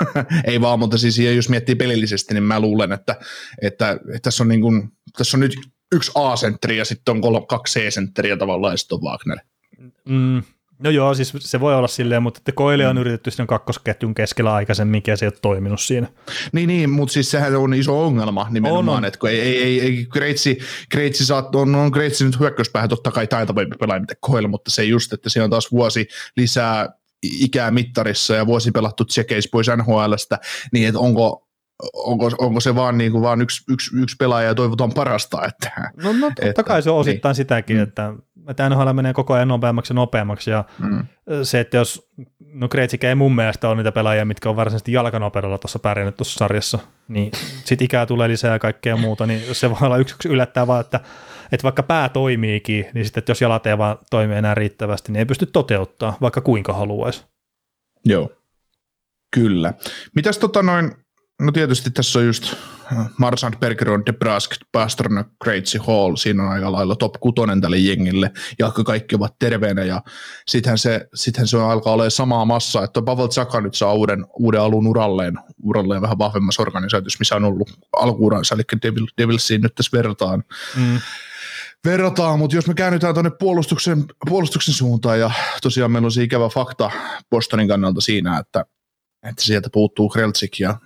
ei 0.50 0.60
vaan, 0.60 0.78
mutta 0.78 0.98
siis 0.98 1.18
jos 1.18 1.48
miettii 1.48 1.74
pelillisesti, 1.74 2.34
niin 2.34 2.44
mä 2.44 2.60
luulen, 2.60 2.92
että, 2.92 3.16
että, 3.62 3.90
että 3.90 4.18
tässä, 4.22 4.44
on 4.44 4.48
niin 4.48 4.60
kuin, 4.60 4.92
tässä 5.18 5.36
on 5.36 5.40
nyt 5.40 5.56
yksi 5.92 6.12
A-sentteri 6.14 6.78
ja 6.78 6.84
sitten 6.84 7.12
on 7.12 7.20
kolme, 7.20 7.46
kaksi 7.48 7.80
C-sentteriä 7.80 8.36
tavallaan 8.36 8.72
ja 8.72 8.76
sitten 8.76 8.96
on 8.96 9.02
Wagner. 9.02 9.38
Mm, 10.08 10.42
no 10.78 10.90
joo, 10.90 11.14
siis 11.14 11.32
se 11.38 11.60
voi 11.60 11.74
olla 11.74 11.88
silleen, 11.88 12.22
mutta 12.22 12.38
että 12.38 12.52
Koile 12.52 12.88
on 12.88 12.96
mm. 12.96 13.00
yritetty 13.00 13.30
sen 13.30 13.46
kakkosketjun 13.46 14.14
keskellä 14.14 14.54
aikaisemmin, 14.54 14.90
mikä 14.90 15.16
se 15.16 15.24
ei 15.24 15.28
ole 15.28 15.38
toiminut 15.42 15.80
siinä. 15.80 16.08
Niin, 16.52 16.68
niin 16.68 16.90
mutta 16.90 17.12
siis 17.12 17.30
sehän 17.30 17.56
on 17.56 17.74
iso 17.74 18.04
ongelma 18.04 18.46
nimenomaan, 18.50 18.88
on, 18.88 18.96
on. 18.96 19.04
että 19.04 19.18
kun 19.18 19.30
ei, 19.30 19.40
ei, 19.40 19.62
ei, 19.62 19.80
ei 19.80 20.06
Kreitsi, 20.12 20.58
Kreitsi 20.88 21.26
saat, 21.26 21.54
on, 21.54 21.74
on 21.74 21.90
Kreitsi 21.90 22.24
nyt 22.24 22.40
hyökkäyspäähän 22.40 22.88
totta 22.88 23.10
kai 23.10 23.26
taitavampi 23.26 23.76
pelaaja 23.80 24.00
mitä 24.00 24.14
Koile, 24.20 24.48
mutta 24.48 24.70
se 24.70 24.84
just, 24.84 25.12
että 25.12 25.30
siinä 25.30 25.44
on 25.44 25.50
taas 25.50 25.72
vuosi 25.72 26.08
lisää 26.36 26.88
ikää 27.22 27.70
mittarissa 27.70 28.34
ja 28.34 28.46
vuosi 28.46 28.70
pelattu 28.70 29.04
tsekeis 29.04 29.48
pois 29.52 29.66
NHLstä, 29.76 30.38
niin 30.72 30.88
että 30.88 30.98
onko, 30.98 31.46
onko, 31.92 32.30
onko 32.38 32.60
se 32.60 32.74
vaan, 32.74 32.98
niin 32.98 33.12
kuin 33.12 33.22
vaan 33.22 33.40
yksi, 33.40 33.64
yksi, 33.68 33.96
yksi 33.96 34.16
pelaaja 34.16 34.48
ja 34.48 34.54
toivotaan 34.54 34.92
parasta. 34.92 35.44
Että, 35.48 35.90
no, 36.02 36.12
no 36.12 36.26
totta 36.26 36.46
että, 36.46 36.62
kai 36.62 36.82
se 36.82 36.90
on 36.90 36.98
osittain 36.98 37.30
niin. 37.30 37.36
sitäkin, 37.36 37.76
mm. 37.76 37.82
että, 37.82 38.12
että 38.48 38.68
NHL 38.68 38.92
menee 38.92 39.12
koko 39.12 39.34
ajan 39.34 39.48
nopeammaksi 39.48 39.92
ja 39.92 39.94
nopeammaksi 39.94 40.50
ja 40.50 40.64
mm. 40.78 41.06
se, 41.42 41.60
että 41.60 41.76
jos, 41.76 42.10
no 42.52 42.68
Kreitsikä 42.68 43.08
ei 43.08 43.14
mun 43.14 43.34
mielestä 43.34 43.68
ole 43.68 43.76
niitä 43.76 43.92
pelaajia, 43.92 44.24
mitkä 44.24 44.48
on 44.48 44.56
varsinaisesti 44.56 44.92
jalkanopeudella 44.92 45.58
tuossa 45.58 45.78
pärjännyt 45.78 46.16
tuossa 46.16 46.38
sarjassa, 46.38 46.78
niin 47.08 47.32
sit 47.64 47.82
ikää 47.82 48.06
tulee 48.06 48.28
lisää 48.28 48.52
ja 48.52 48.58
kaikkea 48.58 48.96
muuta, 48.96 49.26
niin 49.26 49.54
se 49.54 49.70
voi 49.70 49.78
olla 49.82 49.96
yksi, 49.96 50.14
yksi 50.14 50.28
yllättää 50.28 50.66
vaan, 50.66 50.80
että, 50.80 51.00
että 51.52 51.64
vaikka 51.64 51.82
pää 51.82 52.08
toimiikin, 52.08 52.86
niin 52.94 53.04
sitten 53.04 53.20
että 53.20 53.30
jos 53.30 53.40
jalat 53.40 53.66
ei 53.66 53.78
vaan 53.78 53.98
toimi 54.10 54.34
enää 54.34 54.54
riittävästi, 54.54 55.12
niin 55.12 55.18
ei 55.18 55.26
pysty 55.26 55.46
toteuttaa, 55.46 56.16
vaikka 56.20 56.40
kuinka 56.40 56.72
haluaisi. 56.72 57.24
Joo, 58.04 58.30
kyllä. 59.34 59.74
Mitäs 60.14 60.38
tota 60.38 60.62
noin, 60.62 60.92
No 61.40 61.52
tietysti 61.52 61.90
tässä 61.90 62.18
on 62.18 62.26
just 62.26 62.54
äh, 62.92 63.08
Marsand, 63.18 63.54
Bergeron, 63.60 64.06
DeBrusk, 64.06 64.50
Pasternak, 64.72 65.26
Krejci, 65.44 65.78
Hall, 65.78 66.16
siinä 66.16 66.42
on 66.42 66.48
aika 66.48 66.72
lailla 66.72 66.96
top 66.96 67.12
kutonen 67.20 67.60
tälle 67.60 67.78
jengille, 67.78 68.30
ja 68.58 68.70
kaikki 68.70 69.14
ovat 69.14 69.38
terveenä, 69.38 69.84
ja 69.84 70.02
sittenhän 70.48 70.78
se, 70.78 71.08
sittenhän 71.14 71.48
se 71.48 71.62
alkaa 71.62 71.92
olla 71.92 72.10
samaa 72.10 72.44
massaa, 72.44 72.84
että 72.84 73.02
Pavel 73.02 73.26
Tsaka 73.26 73.60
nyt 73.60 73.74
saa 73.74 73.92
uuden, 73.92 74.26
uuden 74.38 74.60
alun 74.60 74.86
uralleen, 74.86 75.34
uralleen 75.62 76.02
vähän 76.02 76.18
vahvemmassa 76.18 76.62
organisaatiossa, 76.62 77.18
missä 77.18 77.36
on 77.36 77.44
ollut 77.44 77.70
alkuuransa, 77.96 78.54
eli 78.54 78.62
Devil, 78.82 79.06
Devilsiin 79.18 79.60
nyt 79.60 79.74
tässä 79.74 79.96
verrataan. 79.96 80.44
Mm. 80.76 81.00
Verrataan, 81.84 82.38
mutta 82.38 82.56
jos 82.56 82.66
me 82.66 82.74
käännytään 82.74 83.14
tuonne 83.14 83.30
puolustuksen, 83.30 84.04
puolustuksen 84.28 84.74
suuntaan, 84.74 85.20
ja 85.20 85.30
tosiaan 85.62 85.90
meillä 85.90 86.06
on 86.06 86.12
se 86.12 86.22
ikävä 86.22 86.48
fakta 86.48 86.90
Bostonin 87.30 87.68
kannalta 87.68 88.00
siinä, 88.00 88.38
että 88.38 88.64
että 89.30 89.44
sieltä 89.44 89.68
puuttuu 89.72 90.08
Kreltsik 90.08 90.60
ja 90.60 90.76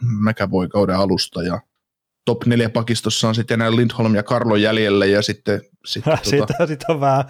voi 0.51 0.69
kauden 0.69 0.97
alusta 0.97 1.43
ja 1.43 1.61
top 2.25 2.47
neljä 2.47 2.71
pakistossa 2.71 3.29
on 3.29 3.35
sitten 3.35 3.55
enää 3.55 3.77
Lindholm 3.77 4.15
ja 4.15 4.23
Karlo 4.23 4.57
jäljellä 4.57 5.07
ja 5.07 5.23
sitten... 5.23 5.61
sitten 5.87 6.19
tuota, 6.37 6.67
sit 6.67 6.85
on 6.89 7.01
vähän 7.01 7.25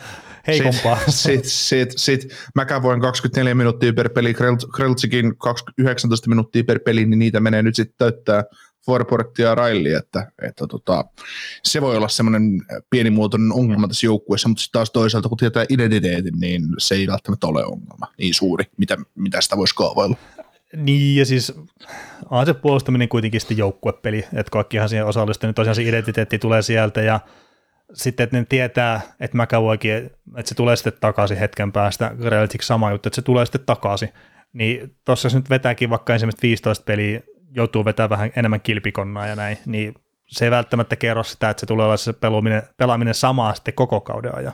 heikompaa. 0.47 0.99
Sitten 1.09 1.51
sit, 1.51 1.91
sit, 1.99 2.23
sit 2.23 2.37
McAvoyn 2.55 3.01
24 3.01 3.55
minuuttia 3.55 3.93
per 3.93 4.09
peli, 4.09 4.35
Kreltsikin 4.75 5.33
19 5.79 6.29
minuuttia 6.29 6.65
per 6.65 6.81
peli, 6.85 7.07
niin 7.07 7.19
niitä 7.19 7.41
menee 7.41 7.63
nyt 7.63 7.75
sitten 7.75 7.95
täyttää 7.99 8.45
Forportti 8.87 9.43
ja 9.43 9.55
Raili, 9.55 9.93
että, 9.93 10.33
että 10.43 10.67
tota, 10.67 11.05
se 11.65 11.81
voi 11.81 11.97
olla 11.97 12.09
semmoinen 12.09 12.63
pienimuotoinen 12.91 13.53
ongelma 13.53 13.89
tässä 13.89 14.07
joukkueessa, 14.07 14.49
mutta 14.49 14.63
sitten 14.63 14.79
taas 14.79 14.91
toisaalta 14.91 15.29
kun 15.29 15.39
tietää 15.39 15.67
identiteetin, 15.69 16.41
niin 16.41 16.63
se 16.79 16.95
ei 16.95 17.07
välttämättä 17.07 17.47
ole 17.47 17.65
ongelma 17.65 18.07
niin 18.19 18.35
suuri, 18.35 18.65
mitä, 18.77 18.97
mitä 19.15 19.41
sitä 19.41 19.57
voisi 19.57 19.75
kaavailla. 19.75 20.17
Niin, 20.77 21.17
ja 21.17 21.27
siis 21.27 21.55
on 22.31 22.47
se 22.47 22.55
puolustaminen 22.55 23.09
kuitenkin 23.09 23.41
sitten 23.41 23.57
joukkuepeli, 23.57 24.19
että 24.19 24.51
kaikkihan 24.51 24.89
siihen 24.89 25.07
osallistuu, 25.07 25.47
niin 25.47 25.55
tosiaan 25.55 25.75
se 25.75 25.83
identiteetti 25.83 26.39
tulee 26.39 26.63
sieltä, 26.63 27.01
ja 27.01 27.21
sitten, 27.95 28.25
että 28.25 28.37
ne 28.37 28.47
tietää, 28.49 29.01
että 29.21 29.39
McAvoykin, 29.39 29.93
että 30.37 30.49
se 30.49 30.55
tulee 30.55 30.77
sitten 30.77 30.93
takaisin 31.01 31.37
hetken 31.37 31.73
päästä, 31.73 32.15
Reltic 32.25 32.63
sama 32.63 32.91
juttu, 32.91 33.09
että 33.09 33.15
se 33.15 33.23
tulee 33.23 33.47
sitten 33.47 33.67
takaisin, 33.67 34.09
niin 34.53 34.97
tuossa 35.05 35.29
nyt 35.35 35.51
vetääkin 35.51 35.91
vaikka 35.91 36.13
ensimmäiset 36.13 36.43
15 36.43 36.85
peliä, 36.85 37.21
joutuu 37.51 37.85
vetämään 37.85 38.11
vähän 38.11 38.31
enemmän 38.37 38.61
kilpikonnaa 38.61 39.27
ja 39.27 39.37
näin, 39.37 39.59
niin 39.67 39.95
se 40.27 40.45
ei 40.45 40.51
välttämättä 40.51 40.97
kerro 40.97 41.23
sitä, 41.23 41.51
että 41.51 41.61
se 41.61 41.67
tulee 41.67 41.87
olla 41.87 41.97
se 41.97 42.13
pelaaminen, 42.13 42.63
pelaaminen 42.77 43.15
samaa 43.15 43.55
sitten 43.55 43.75
koko 43.75 44.01
kauden 44.01 44.35
ajan. 44.35 44.53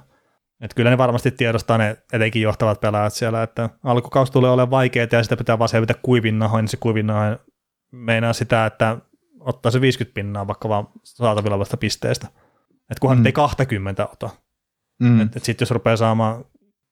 Et 0.60 0.74
kyllä 0.74 0.90
ne 0.90 0.98
varmasti 0.98 1.30
tiedostaa 1.30 1.78
ne 1.78 1.96
etenkin 2.12 2.42
johtavat 2.42 2.80
pelaajat 2.80 3.12
siellä, 3.12 3.42
että 3.42 3.70
alkukausi 3.84 4.32
tulee 4.32 4.50
olemaan 4.50 4.70
vaikeaa 4.70 5.06
ja 5.12 5.22
sitä 5.22 5.36
pitää 5.36 5.58
vaan 5.58 5.68
selvitä 5.68 5.94
kuivin 6.02 6.38
nahoin, 6.38 6.62
niin 6.62 6.70
se 6.70 6.76
kuivin 6.76 7.06
nahoin 7.06 7.38
meinaa 7.92 8.32
sitä, 8.32 8.66
että 8.66 8.98
ottaa 9.40 9.72
se 9.72 9.80
50 9.80 10.14
pinnaa 10.14 10.46
vaikka 10.46 10.68
vaan 10.68 10.88
saatavilla 11.04 11.54
olevasta 11.54 11.76
pisteestä. 11.76 12.26
Että 12.90 13.00
kunhan 13.00 13.18
mm. 13.18 13.26
ei 13.26 13.32
20 13.32 14.08
ota. 14.08 14.30
Mm. 15.00 15.20
Että 15.20 15.38
et 15.38 15.44
sitten 15.44 15.64
jos 15.64 15.70
rupeaa 15.70 15.96
saamaan, 15.96 16.44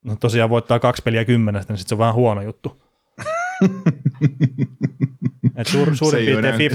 no 0.04 0.16
tosiaan 0.16 0.50
voittaa 0.50 0.78
kaksi 0.78 1.02
peliä 1.02 1.25
kymmenestä, 1.25 1.73
niin 1.73 1.78
sitten 1.78 1.88
se 1.88 1.94
on 1.94 1.99
vähän 1.99 2.14
huono 2.14 2.42
juttu. 2.42 2.83
Et 5.56 5.66
suur, 5.66 5.97
suurin 5.97 6.25
piirtein 6.25 6.71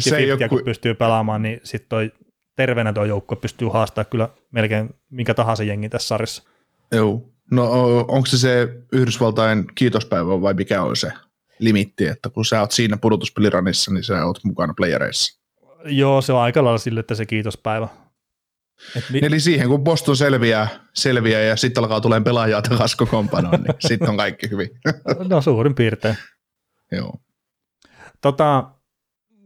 50-50, 0.45 0.49
kun 0.49 0.61
pystyy 0.65 0.93
pelaamaan, 0.93 1.41
niin 1.41 1.59
sitten 1.63 1.89
toi 1.89 2.11
terveenä 2.55 2.93
tuo 2.93 3.05
joukkue 3.05 3.37
pystyy 3.37 3.67
haastamaan 3.67 4.09
kyllä 4.09 4.29
melkein 4.51 4.89
minkä 5.09 5.33
tahansa 5.33 5.63
jengi 5.63 5.89
tässä 5.89 6.07
sarjassa. 6.07 6.48
Joo. 6.91 7.29
No 7.51 7.71
onko 8.07 8.25
se 8.25 8.37
se 8.37 8.67
Yhdysvaltain 8.93 9.65
kiitospäivä 9.75 10.41
vai 10.41 10.53
mikä 10.53 10.83
on 10.83 10.95
se 10.95 11.11
limitti, 11.59 12.07
että 12.07 12.29
kun 12.29 12.45
sä 12.45 12.59
oot 12.59 12.71
siinä 12.71 12.97
pudotuspeliranissa, 12.97 13.91
niin 13.93 14.03
sä 14.03 14.25
oot 14.25 14.43
mukana 14.43 14.73
playereissa? 14.77 15.39
Joo, 15.85 16.21
se 16.21 16.33
on 16.33 16.39
aika 16.41 16.63
lailla 16.63 16.77
sille, 16.77 16.99
että 16.99 17.15
se 17.15 17.25
kiitospäivä. 17.25 17.87
Et 18.95 19.03
mi- 19.11 19.19
Eli 19.23 19.39
siihen, 19.39 19.67
kun 19.67 19.83
Boston 19.83 20.17
selviää, 20.17 20.67
selviää 20.93 21.41
ja 21.41 21.55
sitten 21.55 21.83
alkaa 21.83 22.01
tulemaan 22.01 22.23
pelaajaa 22.23 22.61
takaisin 22.61 22.97
kokoonpanoon, 22.97 23.61
niin 23.63 23.73
sitten 23.87 24.09
on 24.09 24.17
kaikki 24.17 24.49
hyvin. 24.49 24.69
no 25.29 25.41
suurin 25.41 25.75
piirtein. 25.75 26.17
Joo. 26.91 27.13
Tota, 28.21 28.71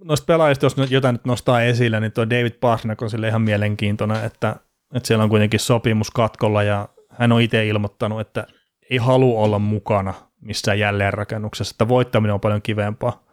noista 0.03 0.25
pelaajista, 0.25 0.65
jos 0.65 0.75
jotain 0.91 1.13
nyt 1.13 1.25
nostaa 1.25 1.61
esille, 1.63 1.99
niin 1.99 2.11
tuo 2.11 2.29
David 2.29 2.51
Parsnak 2.59 3.01
on 3.01 3.09
sille 3.09 3.27
ihan 3.27 3.41
mielenkiintoinen, 3.41 4.23
että, 4.25 4.55
että 4.95 5.07
siellä 5.07 5.23
on 5.23 5.29
kuitenkin 5.29 5.59
sopimus 5.59 6.11
katkolla 6.11 6.63
ja 6.63 6.89
hän 7.19 7.31
on 7.31 7.41
itse 7.41 7.67
ilmoittanut, 7.67 8.19
että 8.19 8.47
ei 8.89 8.97
halua 8.97 9.41
olla 9.41 9.59
mukana 9.59 10.13
missään 10.41 10.79
jälleenrakennuksessa, 10.79 11.73
että 11.73 11.87
voittaminen 11.87 12.33
on 12.33 12.39
paljon 12.39 12.61
kivempaa. 12.61 13.23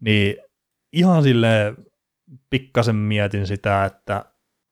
Niin 0.00 0.36
ihan 0.92 1.22
sille 1.22 1.74
pikkasen 2.50 2.96
mietin 2.96 3.46
sitä, 3.46 3.84
että 3.84 4.24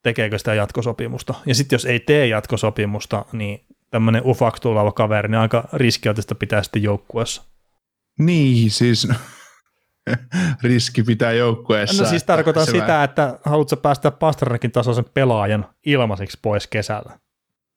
tekeekö 0.02 0.38
sitä 0.38 0.54
jatkosopimusta. 0.54 1.34
Ja 1.46 1.54
sitten 1.54 1.76
jos 1.76 1.84
ei 1.84 2.00
tee 2.00 2.26
jatkosopimusta, 2.26 3.24
niin 3.32 3.66
tämmöinen 3.90 4.22
ufak 4.24 4.60
tuleva 4.60 4.92
kaveri, 4.92 5.28
niin 5.28 5.38
aika 5.38 5.68
riskialtista 5.72 6.34
pitää 6.34 6.62
sitten 6.62 6.82
joukkueessa. 6.82 7.42
Niin, 8.18 8.70
siis 8.70 9.08
riski 10.62 11.02
pitää 11.02 11.32
joukkueessa. 11.32 12.02
No 12.02 12.08
siis 12.08 12.24
tarkoitan 12.24 12.66
sitä, 12.66 12.86
vähän... 12.86 13.04
että 13.04 13.38
haluatko 13.44 13.76
päästä 13.76 14.10
Pasternakin 14.10 14.72
tasoisen 14.72 15.04
pelaajan 15.14 15.68
ilmaiseksi 15.86 16.38
pois 16.42 16.66
kesällä. 16.66 17.18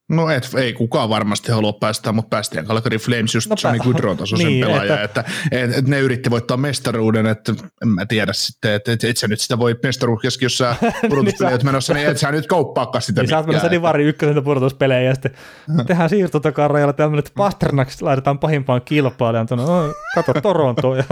No 0.09 0.29
et, 0.29 0.49
ei 0.57 0.73
kukaan 0.73 1.09
varmasti 1.09 1.51
halua 1.51 1.73
päästä, 1.73 2.11
mutta 2.11 2.29
päästiin 2.29 2.65
Calgary 2.65 2.97
Flames 2.97 3.35
just 3.35 3.49
no, 3.49 3.55
Johnny 3.63 3.79
Goodron 3.83 4.17
tasoisen 4.17 4.47
niin, 4.47 4.65
pelaaja, 4.65 5.01
että, 5.03 5.25
että, 5.51 5.77
että, 5.77 5.91
ne 5.91 5.99
yritti 5.99 6.29
voittaa 6.29 6.57
mestaruuden, 6.57 7.25
että 7.25 7.53
en 7.81 7.87
mä 7.87 8.05
tiedä 8.05 8.33
sitten, 8.33 8.73
että 8.73 8.91
et, 8.91 9.03
et 9.03 9.17
sä 9.17 9.27
nyt 9.27 9.41
sitä 9.41 9.59
voi 9.59 9.75
mestaruuskeski, 9.83 10.45
jos 10.45 10.57
sä 10.57 10.75
pudotuspelejä 11.09 11.57
niin 11.57 11.65
menossa, 11.65 11.93
niin 11.93 12.07
et 12.07 12.17
sä 12.17 12.31
nyt 12.31 12.47
kauppaakaan 12.47 13.01
sitä 13.01 13.21
niin 13.21 13.29
sä 13.29 13.37
oot 13.37 13.47
menossa 13.47 13.71
Divari 13.71 14.03
ykkösen 14.03 14.43
pudotuspelejä 14.43 15.01
ja 15.01 15.13
sitten 15.13 15.31
tehdään 15.87 16.09
siirtotakarajalla 16.09 16.93
tämmöinen, 16.93 17.19
että 17.19 17.31
Pasternak 17.37 17.89
laitetaan 18.01 18.39
pahimpaan 18.39 18.81
kilpailijan 18.81 19.47
tuonne, 19.47 19.65
no, 19.65 19.93
kato 20.15 20.33
Torontoon 20.41 20.97
ja 20.97 21.03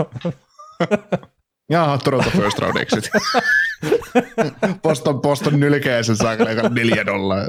Jaa, 1.72 1.98
Toronto 1.98 2.30
first 2.30 2.60
round 2.60 2.78
exit. 2.78 3.10
Boston, 4.84 5.22
Boston 5.22 5.60
nylkee 5.60 6.04
sen 6.04 6.16
saakka 6.16 6.70
neljä 6.70 7.06
dollaa. 7.06 7.48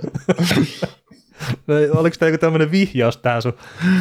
No, 1.66 1.74
oliko 1.94 2.16
tämä 2.18 2.30
joku 2.30 2.38
tämmöinen 2.38 2.70
vihjaus 2.70 3.16
tähän 3.16 3.42
sun 3.42 3.52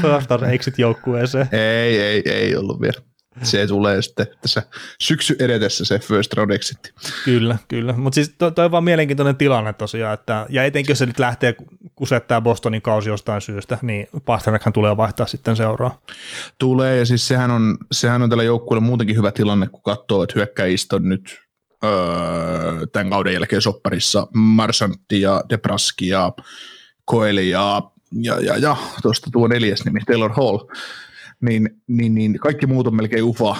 first 0.02 0.32
round 0.32 0.54
exit 0.54 0.80
joukkueeseen? 0.80 1.50
Ei, 1.52 2.02
ei, 2.02 2.22
ei 2.26 2.56
ollut 2.56 2.82
vielä 2.82 3.02
se 3.44 3.68
tulee 3.68 4.02
sitten 4.02 4.28
tässä 4.42 4.64
syksy 5.02 5.36
edetessä 5.40 5.86
se 5.86 6.00
first 6.00 6.34
round 6.34 6.52
exit. 6.52 6.94
Kyllä, 7.26 7.58
kyllä. 7.68 7.94
Mutta 7.94 8.16
siis 8.16 8.36
toi, 8.38 8.52
toi 8.52 8.66
on 8.66 8.72
vaan 8.72 8.84
mielenkiintoinen 8.84 9.36
tilanne 9.36 9.74
tosiaan, 9.74 10.14
että, 10.14 10.46
ja 10.50 10.64
etenkin 10.64 10.92
jos 10.92 11.00
se 11.00 11.06
nyt 11.06 11.20
lähtee 11.20 11.56
kusettaa 11.96 12.42
Bostonin 12.42 12.82
kausi 12.82 13.10
jostain 13.10 13.42
syystä, 13.42 13.78
niin 13.82 14.08
Pasternakhan 14.26 14.74
tulee 14.74 14.98
vaihtaa 14.98 15.28
sitten 15.28 15.56
seuraa. 15.56 16.02
Tulee, 16.60 16.98
ja 16.98 17.06
siis 17.06 17.28
sehän 17.28 17.52
on, 17.52 17.78
sehän 17.92 18.22
on 18.22 18.30
tällä 18.30 18.44
joukkueella 18.44 18.86
muutenkin 18.86 19.16
hyvä 19.16 19.32
tilanne, 19.32 19.68
kun 19.68 19.84
katsoo, 19.84 20.24
että 20.24 20.34
hyökkäistä 20.36 20.96
on 20.96 21.10
nyt 21.10 21.40
öö, 21.84 21.92
tämän 22.92 23.10
kauden 23.10 23.34
jälkeen 23.34 23.62
sopparissa 23.62 24.28
Marsantti 24.34 25.22
ja 25.22 25.44
Debraski 25.50 26.08
ja 26.08 26.32
Koeli 27.12 27.50
ja, 27.50 27.82
ja, 28.22 28.40
ja, 28.40 28.58
ja 28.58 28.78
tuosta 29.02 29.30
tuo 29.34 29.48
neljäs 29.48 29.86
nimi, 29.86 30.00
Taylor 30.00 30.32
Hall 30.34 30.58
niin, 31.42 31.70
niin, 31.88 32.16
niin 32.16 32.40
kaikki 32.40 32.66
muut 32.66 32.88
on 32.88 32.96
melkein 32.96 33.24
ufa, 33.24 33.56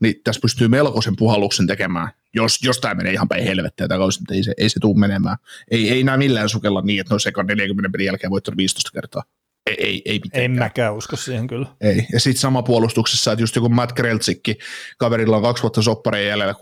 niin 0.00 0.14
tässä 0.24 0.40
pystyy 0.40 0.68
melkoisen 0.68 1.16
puhalluksen 1.16 1.66
tekemään, 1.66 2.08
jos, 2.34 2.58
jos 2.62 2.78
tämä 2.78 2.94
menee 2.94 3.12
ihan 3.12 3.28
päin 3.28 3.44
helvettiä 3.44 3.88
tämä 3.88 3.98
kausi, 3.98 4.20
ei 4.32 4.42
se, 4.42 4.54
ei 4.58 4.68
se 4.68 4.80
tule 4.80 4.98
menemään. 4.98 5.36
Ei, 5.70 5.90
ei 5.90 6.02
nämä 6.04 6.16
millään 6.16 6.48
sukella 6.48 6.82
niin, 6.82 7.00
että 7.00 7.14
no 7.14 7.18
sekä 7.18 7.42
40 7.42 7.92
pelin 7.92 8.06
jälkeen 8.06 8.30
voittanut 8.30 8.56
15 8.56 8.90
kertaa. 8.92 9.22
Ei, 9.66 9.76
ei, 9.78 10.02
ei 10.04 10.14
mitenkään. 10.14 10.44
En 10.44 10.50
mäkään 10.50 10.94
usko 10.94 11.16
siihen 11.16 11.46
kyllä. 11.46 11.66
Ei. 11.80 12.06
Ja 12.12 12.20
sitten 12.20 12.40
sama 12.40 12.62
puolustuksessa, 12.62 13.32
että 13.32 13.42
just 13.42 13.56
joku 13.56 13.68
Matt 13.68 13.92
Kreltsikki, 13.92 14.58
kaverilla 14.98 15.36
on 15.36 15.42
kaksi 15.42 15.62
vuotta 15.62 15.82
sopparia 15.82 16.28
jäljellä, 16.28 16.52
3,6 16.52 16.58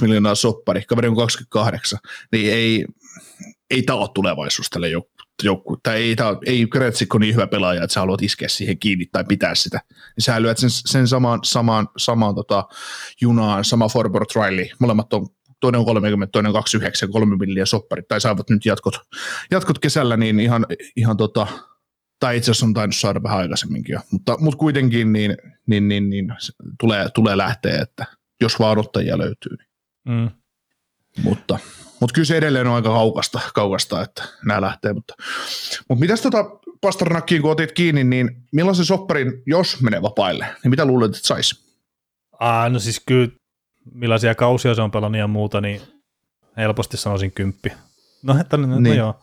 miljoonaa 0.00 0.34
soppari, 0.34 0.82
kaveri 0.82 1.08
on 1.08 1.16
28, 1.16 1.98
niin 2.32 2.52
ei, 2.52 2.84
ei 3.70 3.82
tämä 3.82 3.98
ole 3.98 4.08
tulevaisuus 4.14 4.70
tälle 4.70 4.88
joukkueelle 4.88 5.26
joukku, 5.42 5.76
tai 5.82 6.02
ei, 6.02 6.16
tää, 6.16 6.36
ei 6.46 6.66
Kretsikko 6.66 7.18
niin 7.18 7.34
hyvä 7.34 7.46
pelaaja, 7.46 7.82
että 7.82 7.94
sä 7.94 8.00
haluat 8.00 8.22
iskeä 8.22 8.48
siihen 8.48 8.78
kiinni 8.78 9.06
tai 9.12 9.24
pitää 9.24 9.54
sitä. 9.54 9.80
Niin 9.88 10.24
sä 10.24 10.42
lyöt 10.42 10.58
sen, 10.58 10.70
sen 10.70 11.08
samaan, 11.08 11.40
samaan, 11.44 11.88
samaan 11.96 12.34
tota, 12.34 12.64
junaan, 13.20 13.64
sama 13.64 13.88
Forbort 13.88 14.28
Riley, 14.36 14.66
molemmat 14.78 15.12
on 15.12 15.26
toinen 15.60 15.78
on 15.78 15.84
30, 15.84 16.32
toinen 16.32 16.50
on 16.50 16.54
29, 16.54 17.10
3 17.10 17.36
milliä 17.36 17.66
sopparit, 17.66 18.08
tai 18.08 18.20
saavat 18.20 18.50
nyt 18.50 18.66
jatkot, 18.66 18.94
jatkot 19.50 19.78
kesällä, 19.78 20.16
niin 20.16 20.40
ihan, 20.40 20.66
ihan 20.96 21.16
tota, 21.16 21.46
tai 22.20 22.36
itse 22.36 22.50
asiassa 22.50 22.66
on 22.66 22.74
tainnut 22.74 22.96
saada 22.96 23.22
vähän 23.22 23.38
aikaisemminkin 23.38 23.92
jo, 23.92 24.00
mutta, 24.10 24.36
mutta 24.40 24.58
kuitenkin 24.58 25.12
niin, 25.12 25.36
niin, 25.66 25.88
niin, 25.88 26.10
niin 26.10 26.32
tulee, 26.80 27.08
tulee 27.14 27.36
lähteä, 27.36 27.82
että 27.82 28.06
jos 28.40 28.58
vaan 28.58 28.78
ottajia 28.78 29.18
löytyy. 29.18 29.56
Niin. 29.56 30.18
Mm. 30.18 30.30
Mutta 31.22 31.58
mutta 32.00 32.14
kyllä 32.14 32.26
se 32.26 32.36
edelleen 32.36 32.66
on 32.66 32.74
aika 32.74 32.88
kaukasta, 32.88 33.40
kaukasta 33.54 34.02
että 34.02 34.24
nämä 34.44 34.60
lähtee. 34.60 34.92
Mutta, 34.92 35.14
mutta 35.88 36.00
mitäs 36.00 36.20
tota 36.20 36.44
Pasternakkiin, 36.80 37.42
kun 37.42 37.50
otit 37.50 37.72
kiinni, 37.72 38.04
niin 38.04 38.42
millaisen 38.52 38.84
sopparin, 38.84 39.42
jos 39.46 39.82
menee 39.82 40.02
vapaille, 40.02 40.46
niin 40.62 40.70
mitä 40.70 40.84
luulet, 40.84 41.16
että 41.16 41.26
saisi? 41.26 41.66
Ah, 42.40 42.72
no 42.72 42.78
siis 42.78 43.02
kyllä, 43.06 43.28
millaisia 43.94 44.34
kausia 44.34 44.74
se 44.74 44.82
on 44.82 44.90
pelannut 44.90 45.18
ja 45.18 45.26
muuta, 45.26 45.60
niin 45.60 45.80
helposti 46.56 46.96
sanoisin 46.96 47.32
kymppi. 47.32 47.72
No, 48.22 48.40
että, 48.40 48.56
no, 48.56 48.66
no 48.66 48.78
niin. 48.78 48.96
no 48.96 49.04
joo. 49.04 49.18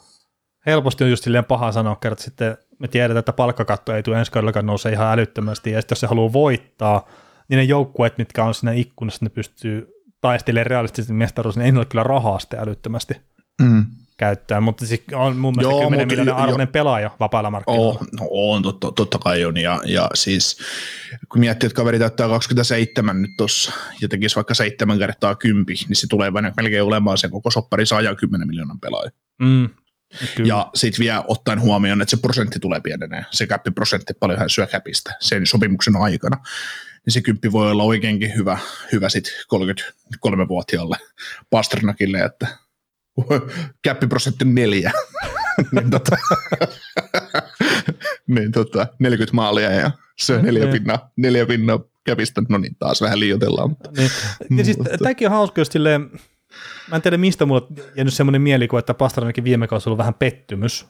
Helposti 0.66 1.04
on 1.04 1.10
just 1.10 1.24
silleen 1.24 1.46
paha 1.46 1.72
sanoa, 1.72 1.98
että 2.12 2.24
sitten 2.24 2.58
me 2.80 2.88
tiedetään, 2.88 3.20
että 3.20 3.34
palkkakatto 3.34 3.96
ei 3.96 4.04
tule 4.04 4.20
ensi 4.20 4.32
kaudellakaan 4.32 4.66
nouse 4.66 4.92
ihan 4.92 5.14
älyttömästi, 5.14 5.72
ja 5.72 5.82
sitten 5.82 5.96
jos 5.96 6.00
se 6.00 6.08
haluaa 6.08 6.34
voittaa, 6.34 7.10
niin 7.50 7.58
ne 7.58 7.64
joukkueet, 7.64 8.18
mitkä 8.18 8.44
on 8.44 8.54
siinä 8.54 8.72
ikkunassa, 8.72 9.26
ne 9.26 9.30
pystyy 9.30 9.88
taistelee 10.24 10.64
realistisesti 10.64 11.14
mestaruus, 11.14 11.58
niin 11.58 11.66
ei 11.66 11.78
ole 11.78 11.86
kyllä 11.86 12.04
rahaa 12.04 12.40
sitten 12.40 12.60
älyttömästi 12.60 13.14
mm. 13.62 13.86
käyttää, 14.18 14.62
mutta 14.62 14.86
siis 14.86 15.04
on 15.14 15.38
mun 15.38 15.54
mielestä 15.56 15.74
Joo, 15.74 15.84
10 15.84 16.08
miljoonan 16.08 16.36
arvoinen 16.36 16.68
pelaaja 16.68 17.12
vapailla 17.20 17.52
markkinoilla. 17.52 17.90
Oh, 17.90 18.08
no 18.20 18.28
on, 18.32 18.64
totta, 18.64 18.92
totta 18.92 19.18
kai 19.18 19.46
on, 19.46 19.58
ja, 19.58 19.82
ja 19.86 20.10
siis 20.14 20.58
kun 21.30 21.40
miettii, 21.40 21.68
että 21.68 21.76
kaveri 21.76 22.00
täyttää 22.00 22.28
27 22.28 23.22
nyt 23.22 23.32
tuossa, 23.38 23.72
ja 24.02 24.08
tekisi 24.08 24.36
vaikka 24.36 24.54
7 24.54 25.00
kertaa 25.00 25.36
10, 25.36 25.66
niin 25.88 25.96
se 25.96 26.08
tulee 26.08 26.32
melkein 26.58 26.84
olemaan 26.84 27.18
se 27.18 27.30
koko 27.30 27.52
soppari 27.52 27.86
saa 27.86 28.16
10 28.16 28.48
miljoonan 28.48 28.80
pelaaja. 28.80 29.12
Mm. 29.42 29.70
Kyllä. 30.36 30.48
Ja 30.48 30.70
sitten 30.76 31.04
vielä 31.04 31.24
ottaen 31.28 31.62
huomioon, 31.62 32.02
että 32.02 32.16
se 32.16 32.22
prosentti 32.22 32.60
tulee 32.60 32.80
pienenee, 32.80 33.26
se 33.32 33.48
prosentti 33.76 34.14
paljon 34.20 34.40
hän 34.40 34.50
syö 34.50 34.68
käpistä 34.68 35.16
sen 35.20 35.46
sopimuksen 35.46 35.96
aikana 35.96 36.38
niin 37.06 37.14
se 37.14 37.22
kymppi 37.22 37.52
voi 37.52 37.72
olla 37.72 37.84
oikeinkin 37.84 38.36
hyvä, 38.36 38.58
hyvä 38.92 39.10
sitten 39.10 39.34
33-vuotiaalle 39.34 40.98
Pasternakille, 41.50 42.20
että 42.20 42.48
käppiprosentti 43.82 44.46
neljä. 44.46 44.92
niin, 45.72 45.90
tota, 45.90 46.18
niin 48.36 48.52
tota, 48.52 48.88
40 49.00 49.36
maalia 49.36 49.72
ja 49.72 49.92
se 50.18 50.36
on 50.36 50.46
neljä 50.46 50.64
niin. 50.64 50.74
pinnaa, 50.74 51.12
neljä 51.16 51.46
pinnaa 51.46 51.80
käpistä, 52.04 52.42
no 52.50 52.58
niin 52.58 52.76
taas 52.80 53.02
vähän 53.02 53.20
liioitellaan. 53.20 53.78
Niin. 53.98 54.12
Ja 54.58 54.66
siis 54.66 54.78
tämäkin 55.00 55.28
on 55.28 55.34
hauska, 55.34 55.62
jos 55.62 55.68
silleen, 55.68 56.02
mä 56.90 56.96
en 56.96 57.02
tiedä 57.02 57.18
mistä 57.18 57.46
mulla 57.46 57.68
on 57.70 57.76
jäänyt 57.96 58.14
semmoinen 58.14 58.42
mielikuva, 58.42 58.80
että 58.80 58.94
Pasternakin 58.94 59.44
viime 59.44 59.68
kaudella 59.68 59.90
ollut 59.90 59.98
vähän 59.98 60.14
pettymys, 60.14 60.86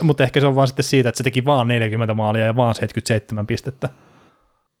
mutta 0.00 0.24
ehkä 0.24 0.40
se 0.40 0.46
on 0.46 0.54
vaan 0.54 0.68
sitten 0.68 0.84
siitä, 0.84 1.08
että 1.08 1.16
se 1.16 1.24
teki 1.24 1.44
vaan 1.44 1.68
40 1.68 2.14
maalia 2.14 2.44
ja 2.44 2.56
vaan 2.56 2.74
77 2.74 3.46
pistettä. 3.46 3.88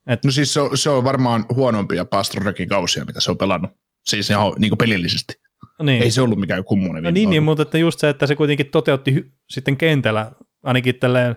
Et... 0.06 0.24
No 0.24 0.30
siis 0.30 0.54
se 0.54 0.60
on, 0.60 0.78
se 0.78 0.90
on 0.90 1.04
varmaan 1.04 1.44
huonompia 1.54 2.04
Pastronekin 2.04 2.68
kausia, 2.68 3.04
mitä 3.04 3.20
se 3.20 3.30
on 3.30 3.38
pelannut. 3.38 3.70
Siis 4.06 4.30
ihan 4.30 4.52
niin 4.58 4.78
pelillisesti. 4.78 5.34
Niin. 5.82 6.02
Ei 6.02 6.10
se 6.10 6.22
ollut 6.22 6.40
mikään 6.40 6.64
kummonen. 6.64 7.02
No 7.02 7.10
niin, 7.10 7.30
niin, 7.30 7.42
mutta 7.42 7.62
että 7.62 7.78
just 7.78 7.98
se, 7.98 8.08
että 8.08 8.26
se 8.26 8.36
kuitenkin 8.36 8.66
toteutti 8.66 9.10
hy- 9.10 9.30
sitten 9.50 9.76
kentällä, 9.76 10.32
ainakin 10.62 10.94
tälleen, 10.94 11.36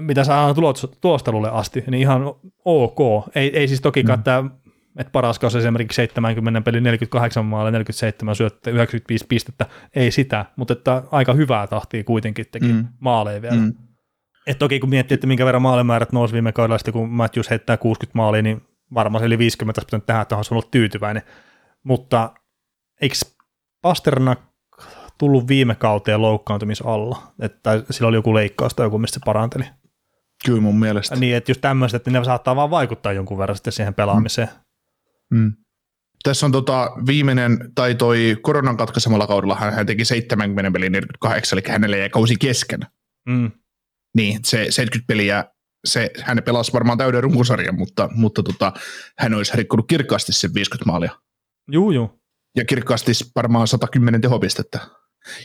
mitä 0.00 0.24
saa 0.24 0.54
tulostelulle 1.00 1.50
asti, 1.50 1.84
niin 1.86 2.00
ihan 2.00 2.22
ok. 2.64 2.98
Ei, 3.34 3.58
ei 3.58 3.68
siis 3.68 3.80
toki 3.80 4.02
mm. 4.02 4.22
tämä, 4.22 4.44
että 4.98 5.10
paras 5.10 5.38
kausi 5.38 5.58
esimerkiksi 5.58 5.96
70 5.96 6.60
peli 6.60 6.80
48 6.80 7.44
maalia, 7.44 7.70
47 7.70 8.36
syöttä, 8.36 8.70
95 8.70 9.24
pistettä, 9.28 9.66
ei 9.94 10.10
sitä, 10.10 10.44
mutta 10.56 10.72
että 10.72 11.02
aika 11.10 11.32
hyvää 11.32 11.66
tahtia 11.66 12.04
kuitenkin 12.04 12.46
teki 12.52 12.72
mm. 12.72 12.86
maaleja 13.00 13.42
vielä. 13.42 13.56
Mm. 13.56 13.74
Et 14.46 14.58
toki 14.58 14.80
kun 14.80 14.88
miettii, 14.88 15.14
että 15.14 15.26
minkä 15.26 15.46
verran 15.46 15.62
maalimäärät 15.62 16.12
nousi 16.12 16.32
viime 16.32 16.52
kaudella, 16.52 16.78
sitten 16.78 16.92
kun 16.92 17.08
Matthews 17.08 17.50
heittää 17.50 17.76
60 17.76 18.16
maalia, 18.16 18.42
niin 18.42 18.62
varmaan 18.94 19.24
yli 19.24 19.38
50 19.38 19.80
pitänyt 19.80 20.06
tähän, 20.06 20.22
että 20.22 20.36
on 20.36 20.44
ollut 20.50 20.70
tyytyväinen. 20.70 21.22
Mutta 21.84 22.34
eikö 23.00 23.14
Pasternak 23.82 24.40
tullut 25.18 25.48
viime 25.48 25.74
kauteen 25.74 26.22
loukkaantumisalla, 26.22 27.32
että 27.42 27.82
sillä 27.90 28.08
oli 28.08 28.16
joku 28.16 28.34
leikkaus 28.34 28.74
tai 28.74 28.86
joku, 28.86 28.98
mistä 28.98 29.14
se 29.14 29.20
paranteli. 29.24 29.64
Kyllä 30.44 30.60
mun 30.60 30.78
mielestä. 30.78 31.16
Niin, 31.16 31.36
että 31.36 31.50
just 31.50 31.60
tämmöiset, 31.60 31.96
että 31.96 32.10
ne 32.10 32.24
saattaa 32.24 32.56
vaan 32.56 32.70
vaikuttaa 32.70 33.12
jonkun 33.12 33.38
verran 33.38 33.56
sitten 33.56 33.72
siihen 33.72 33.94
pelaamiseen. 33.94 34.48
Mm. 35.30 35.38
Mm. 35.38 35.52
Tässä 36.22 36.46
on 36.46 36.52
tota 36.52 36.90
viimeinen, 37.06 37.58
tai 37.74 37.94
toi 37.94 38.36
koronan 38.42 38.76
katkaisemalla 38.76 39.26
kaudella 39.26 39.54
hän 39.54 39.86
teki 39.86 40.04
70 40.04 40.70
peliä 40.70 40.90
48, 40.90 41.58
eli 41.58 41.72
hänelle 41.72 41.98
jäi 41.98 42.10
kausi 42.10 42.36
kesken. 42.40 42.80
Mm. 43.28 43.50
Niin, 44.14 44.40
se 44.44 44.66
70 44.70 45.06
peliä, 45.06 45.44
se, 45.84 46.10
hän 46.22 46.42
pelasi 46.44 46.72
varmaan 46.72 46.98
täyden 46.98 47.22
runkosarjan, 47.22 47.74
mutta, 47.74 48.08
mutta 48.14 48.42
tota, 48.42 48.72
hän 49.18 49.34
olisi 49.34 49.56
rikkonut 49.56 49.88
kirkkaasti 49.88 50.32
sen 50.32 50.54
50 50.54 50.90
maalia. 50.90 51.10
Juu, 51.72 51.90
juu 51.90 52.24
ja 52.56 52.64
kirkkaasti 52.64 53.12
varmaan 53.36 53.68
110 53.68 54.20
tehopistettä. 54.20 54.78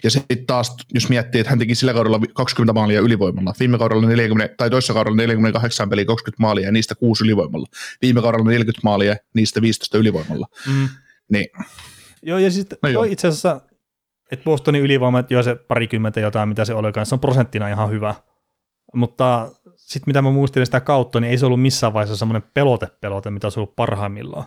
Ja 0.04 0.12
sitten 0.12 0.46
taas, 0.46 0.76
jos 0.94 1.10
miettii, 1.10 1.42
että 1.42 1.50
hän 1.50 1.60
teki 1.60 1.76
sillä 1.76 1.94
kaudella 1.94 2.20
20 2.34 2.74
maalia 2.74 3.02
ylivoimalla, 3.02 3.54
viime 3.60 3.78
kaudella 3.78 4.08
40, 4.08 4.56
tai 4.58 4.70
toisessa 4.70 4.94
kaudella 4.94 5.18
48 5.18 5.90
peliä 5.90 6.06
20 6.06 6.42
maalia 6.42 6.66
ja 6.66 6.72
niistä 6.72 6.96
6 6.96 7.24
ylivoimalla. 7.24 7.68
Viime 8.02 8.22
kaudella 8.22 8.46
40 8.46 8.82
maalia, 8.84 9.16
niistä 9.36 9.62
15 9.62 9.98
ylivoimalla. 9.98 10.48
Mm. 10.68 10.90
Niin. 11.32 11.48
Joo, 12.22 12.38
ja 12.38 12.52
sitten 12.52 12.78
no 12.94 13.04
itse 13.04 13.28
asiassa, 13.28 13.62
että 14.32 14.44
Bostonin 14.44 14.82
ylivoima, 14.82 15.20
että 15.20 15.34
jo 15.34 15.44
se 15.44 15.56
parikymmentä 15.56 16.20
jotain, 16.20 16.50
mitä 16.50 16.66
se 16.66 16.74
oli 16.74 16.92
kanssa, 16.92 17.16
on 17.16 17.20
prosenttina 17.20 17.68
ihan 17.68 17.90
hyvä. 17.90 18.16
Mutta 18.94 19.52
sitten 19.76 20.10
mitä 20.10 20.22
mä 20.22 20.32
muistelin 20.32 20.66
sitä 20.66 20.80
kautta, 20.80 21.20
niin 21.20 21.32
ei 21.32 21.38
se 21.38 21.46
ollut 21.46 21.62
missään 21.62 21.94
vaiheessa 21.94 22.18
semmoinen 22.18 22.50
pelote-pelote, 22.54 23.30
mitä 23.30 23.50
se 23.50 23.60
ollut 23.60 23.76
parhaimmillaan 23.76 24.46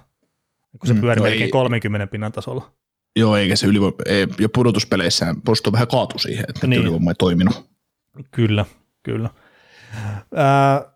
kun 0.79 0.87
se 0.87 0.95
mm, 0.95 1.01
pyörii 1.01 1.21
no 1.21 1.23
melkein 1.23 1.43
ei, 1.43 1.51
30 1.51 2.07
pinnan 2.07 2.33
tasolla. 2.33 2.73
Joo, 3.17 3.37
eikä 3.37 3.57
se 3.57 3.67
ylivoima, 3.67 3.97
ei, 4.07 4.27
ja 4.39 4.49
pudotuspeleissään 4.49 5.43
Boston 5.43 5.73
vähän 5.73 5.89
kaatu 5.89 6.19
siihen, 6.19 6.45
että 6.49 6.67
niin. 6.67 6.83
ylivoima 6.83 7.11
ei 7.11 7.15
toiminut. 7.15 7.71
Kyllä, 8.31 8.65
kyllä. 9.03 9.31
Ää, 10.35 10.93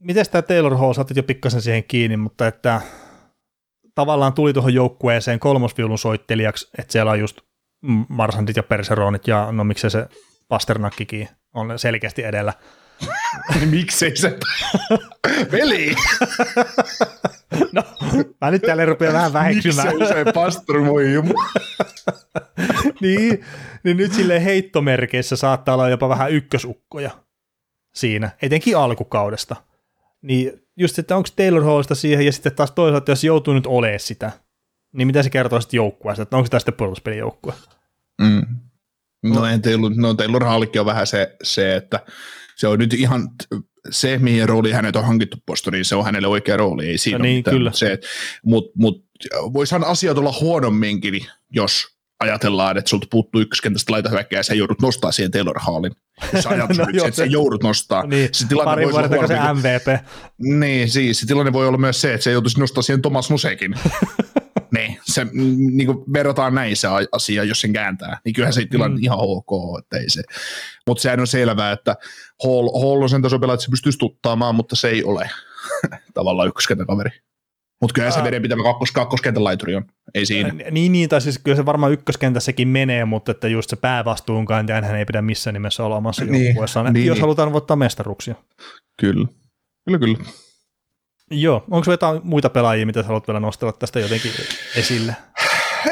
miten 0.00 0.26
tämä 0.30 0.42
Taylor 0.42 0.76
Hall, 0.76 0.92
saatit 0.92 1.16
jo 1.16 1.22
pikkasen 1.22 1.62
siihen 1.62 1.84
kiinni, 1.84 2.16
mutta 2.16 2.46
että 2.46 2.80
tavallaan 3.94 4.32
tuli 4.32 4.52
tuohon 4.52 4.74
joukkueeseen 4.74 5.40
kolmosviulun 5.40 5.98
soittelijaksi, 5.98 6.70
että 6.78 6.92
siellä 6.92 7.10
on 7.10 7.20
just 7.20 7.40
Marsandit 8.08 8.56
ja 8.56 8.62
Perseronit 8.62 9.28
ja 9.28 9.52
no 9.52 9.64
miksei 9.64 9.90
se 9.90 10.06
Pasternakkikin 10.48 11.28
on 11.54 11.78
selkeästi 11.78 12.24
edellä. 12.24 12.52
Miksei 13.70 14.16
se? 14.16 14.38
Veli! 15.52 15.94
no, 17.72 17.82
mä 18.40 18.50
nyt 18.50 18.62
täällä 18.62 18.84
rupean 18.84 19.12
vähän 19.12 19.32
väheksymään. 19.32 19.96
Miksei 19.96 20.24
se 20.24 20.32
pastormoi 20.32 21.04
niin, 23.00 23.44
niin 23.84 23.96
nyt 23.96 24.12
sille 24.12 24.44
heittomerkeissä 24.44 25.36
saattaa 25.36 25.74
olla 25.74 25.88
jopa 25.88 26.08
vähän 26.08 26.32
ykkösukkoja 26.32 27.10
siinä, 27.94 28.30
etenkin 28.42 28.76
alkukaudesta. 28.76 29.56
Niin 30.22 30.52
just, 30.76 30.98
että 30.98 31.16
onko 31.16 31.28
Taylor 31.36 31.64
Hallista 31.64 31.94
siihen, 31.94 32.26
ja 32.26 32.32
sitten 32.32 32.54
taas 32.54 32.70
toisaalta, 32.70 33.12
jos 33.12 33.24
joutuu 33.24 33.54
nyt 33.54 33.66
olemaan 33.66 34.00
sitä, 34.00 34.32
niin 34.92 35.06
mitä 35.06 35.22
se 35.22 35.30
kertoo 35.30 35.60
sitten 35.60 35.76
joukkueesta, 35.76 36.22
että 36.22 36.36
onko 36.36 36.46
sitä 36.46 36.58
sitten 36.58 37.18
joukkue? 37.18 37.52
Mm. 38.20 38.46
No, 39.24 39.46
en 39.46 39.62
Taylor, 39.62 39.92
no 39.96 40.14
Taylor 40.14 40.44
Hallikin 40.44 40.80
on 40.80 40.86
vähän 40.86 41.06
se, 41.06 41.36
se, 41.42 41.76
että 41.76 42.00
se 42.56 42.68
on 42.68 42.78
nyt 42.78 42.94
ihan 42.94 43.28
se, 43.90 44.18
mihin 44.18 44.48
rooli 44.48 44.72
hänet 44.72 44.96
on 44.96 45.04
hankittu 45.04 45.36
postoniin, 45.46 45.84
se 45.84 45.96
on 45.96 46.04
hänelle 46.04 46.28
oikea 46.28 46.56
rooli, 46.56 46.88
ei 46.88 46.98
siinä 46.98 47.18
no 47.18 47.22
niin, 47.22 47.36
mitään. 47.36 47.56
Kyllä. 47.56 47.72
Se, 47.72 47.98
mutta 48.44 48.72
mut, 48.74 49.04
voisihan 49.32 49.84
asiat 49.84 50.18
olla 50.18 50.34
huonomminkin, 50.40 51.26
jos 51.50 51.86
ajatellaan, 52.20 52.78
että 52.78 52.88
sulta 52.88 53.06
puuttuu 53.10 53.40
ykköskentästä 53.40 53.92
laitahyökkäjä 53.92 54.38
ja 54.38 54.42
sä 54.42 54.54
joudut 54.54 54.80
nostaa 54.82 55.12
siihen 55.12 55.30
Taylor 55.30 55.58
Hallin. 55.58 55.92
Se 56.40 56.48
ajatus 56.48 56.78
no, 56.78 56.84
se, 56.84 57.06
että 57.06 57.16
sä 57.16 57.24
joudut 57.24 57.62
nostaa. 57.62 58.06
Niin, 58.06 58.28
se 58.32 58.48
tilanne 58.48 58.70
pari 58.70 58.92
vuotta 58.92 59.26
se 59.26 59.34
MVP. 59.54 60.06
Niin, 60.38 60.90
siis 60.90 61.20
se 61.20 61.26
tilanne 61.26 61.52
voi 61.52 61.68
olla 61.68 61.78
myös 61.78 62.00
se, 62.00 62.14
että 62.14 62.24
se 62.24 62.32
joutuisi 62.32 62.60
nostaa 62.60 62.82
siihen 62.82 63.02
Thomas 63.02 63.30
Musekin. 63.30 63.74
niin, 64.74 64.98
se, 65.02 65.26
niin 65.72 65.86
kuin 65.86 65.98
verrataan 66.12 66.54
näin 66.54 66.76
se 66.76 66.88
asia, 67.12 67.44
jos 67.44 67.60
sen 67.60 67.72
kääntää, 67.72 68.18
niin 68.24 68.32
kyllähän 68.32 68.52
se 68.52 68.66
tilanne 68.70 68.96
mm. 68.96 69.04
ihan 69.04 69.18
ok, 69.20 69.78
että 69.78 69.96
ei 69.96 70.10
se. 70.10 70.22
Mutta 70.86 71.02
sehän 71.02 71.20
on 71.20 71.26
selvää, 71.26 71.72
että 71.72 71.96
Hall, 72.44 72.80
Hall 72.80 73.02
on 73.02 73.08
sen 73.08 73.22
tasopelaaja, 73.22 73.54
että 73.54 73.64
se 73.64 73.70
pystyisi 73.70 73.98
tuttaamaan, 73.98 74.54
mutta 74.54 74.76
se 74.76 74.88
ei 74.88 75.04
ole 75.04 75.30
tavallaan 76.14 76.48
ykköskentäkaveri. 76.48 77.10
Mutta 77.80 77.94
kyllä 77.94 78.10
se 78.10 78.24
veden 78.24 78.42
pitävä 78.42 78.62
kakkos, 78.62 78.92
kakkoskentän 78.92 79.44
laituri 79.44 79.74
on, 79.74 79.84
ei 80.14 80.26
siinä. 80.26 80.50
Niin, 80.70 80.92
niin, 80.92 81.08
tai 81.08 81.20
siis 81.20 81.38
kyllä 81.38 81.56
se 81.56 81.66
varmaan 81.66 81.92
ykköskentässäkin 81.92 82.68
menee, 82.68 83.04
mutta 83.04 83.30
että 83.30 83.48
just 83.48 83.70
se 83.70 83.76
päävastuunkantaja 83.76 84.82
hän 84.82 84.96
ei 84.96 85.04
pidä 85.04 85.22
missään 85.22 85.54
nimessä 85.54 85.84
olla 85.84 85.96
omassa 85.96 86.24
niin, 86.24 86.44
joukkueessaan, 86.44 86.92
niin, 86.92 87.06
jos 87.06 87.14
niin. 87.14 87.20
halutaan 87.20 87.52
voittaa 87.52 87.76
mestaruksia. 87.76 88.34
Kyllä, 89.00 89.26
kyllä, 89.84 89.98
kyllä. 89.98 90.18
Joo, 91.30 91.64
onko 91.70 91.90
jotain 91.90 92.20
muita 92.24 92.50
pelaajia, 92.50 92.86
mitä 92.86 93.02
haluat 93.02 93.28
vielä 93.28 93.40
nostella 93.40 93.72
tästä 93.72 94.00
jotenkin 94.00 94.30
esille? 94.76 95.16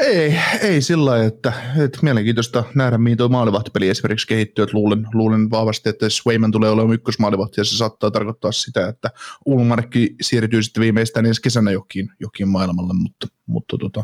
Ei, 0.01 0.39
ei 0.61 0.81
sillä 0.81 1.05
lailla, 1.05 1.25
että, 1.25 1.53
että 1.83 1.99
mielenkiintoista 2.01 2.63
nähdä, 2.75 2.97
mihin 2.97 3.17
tuo 3.17 3.29
maalivahtipeli 3.29 3.89
esimerkiksi 3.89 4.27
kehittyy. 4.27 4.63
Että 4.63 4.77
luulen, 4.77 5.07
luulen 5.13 5.49
vahvasti, 5.49 5.89
että 5.89 6.09
Swayman 6.09 6.51
tulee 6.51 6.69
olemaan 6.69 6.93
ykkösmaalivahti 6.93 7.61
ja 7.61 7.63
se 7.63 7.77
saattaa 7.77 8.11
tarkoittaa 8.11 8.51
sitä, 8.51 8.87
että 8.87 9.09
Ulmarkki 9.45 10.15
siirtyy 10.21 10.63
sitten 10.63 10.81
viimeistään 10.81 11.25
ensi 11.25 11.41
kesänä 11.41 11.71
jokin, 11.71 12.09
jokin 12.19 12.47
maailmalle, 12.47 12.93
mutta, 12.93 13.27
mutta 13.45 13.77
tota, 13.77 14.03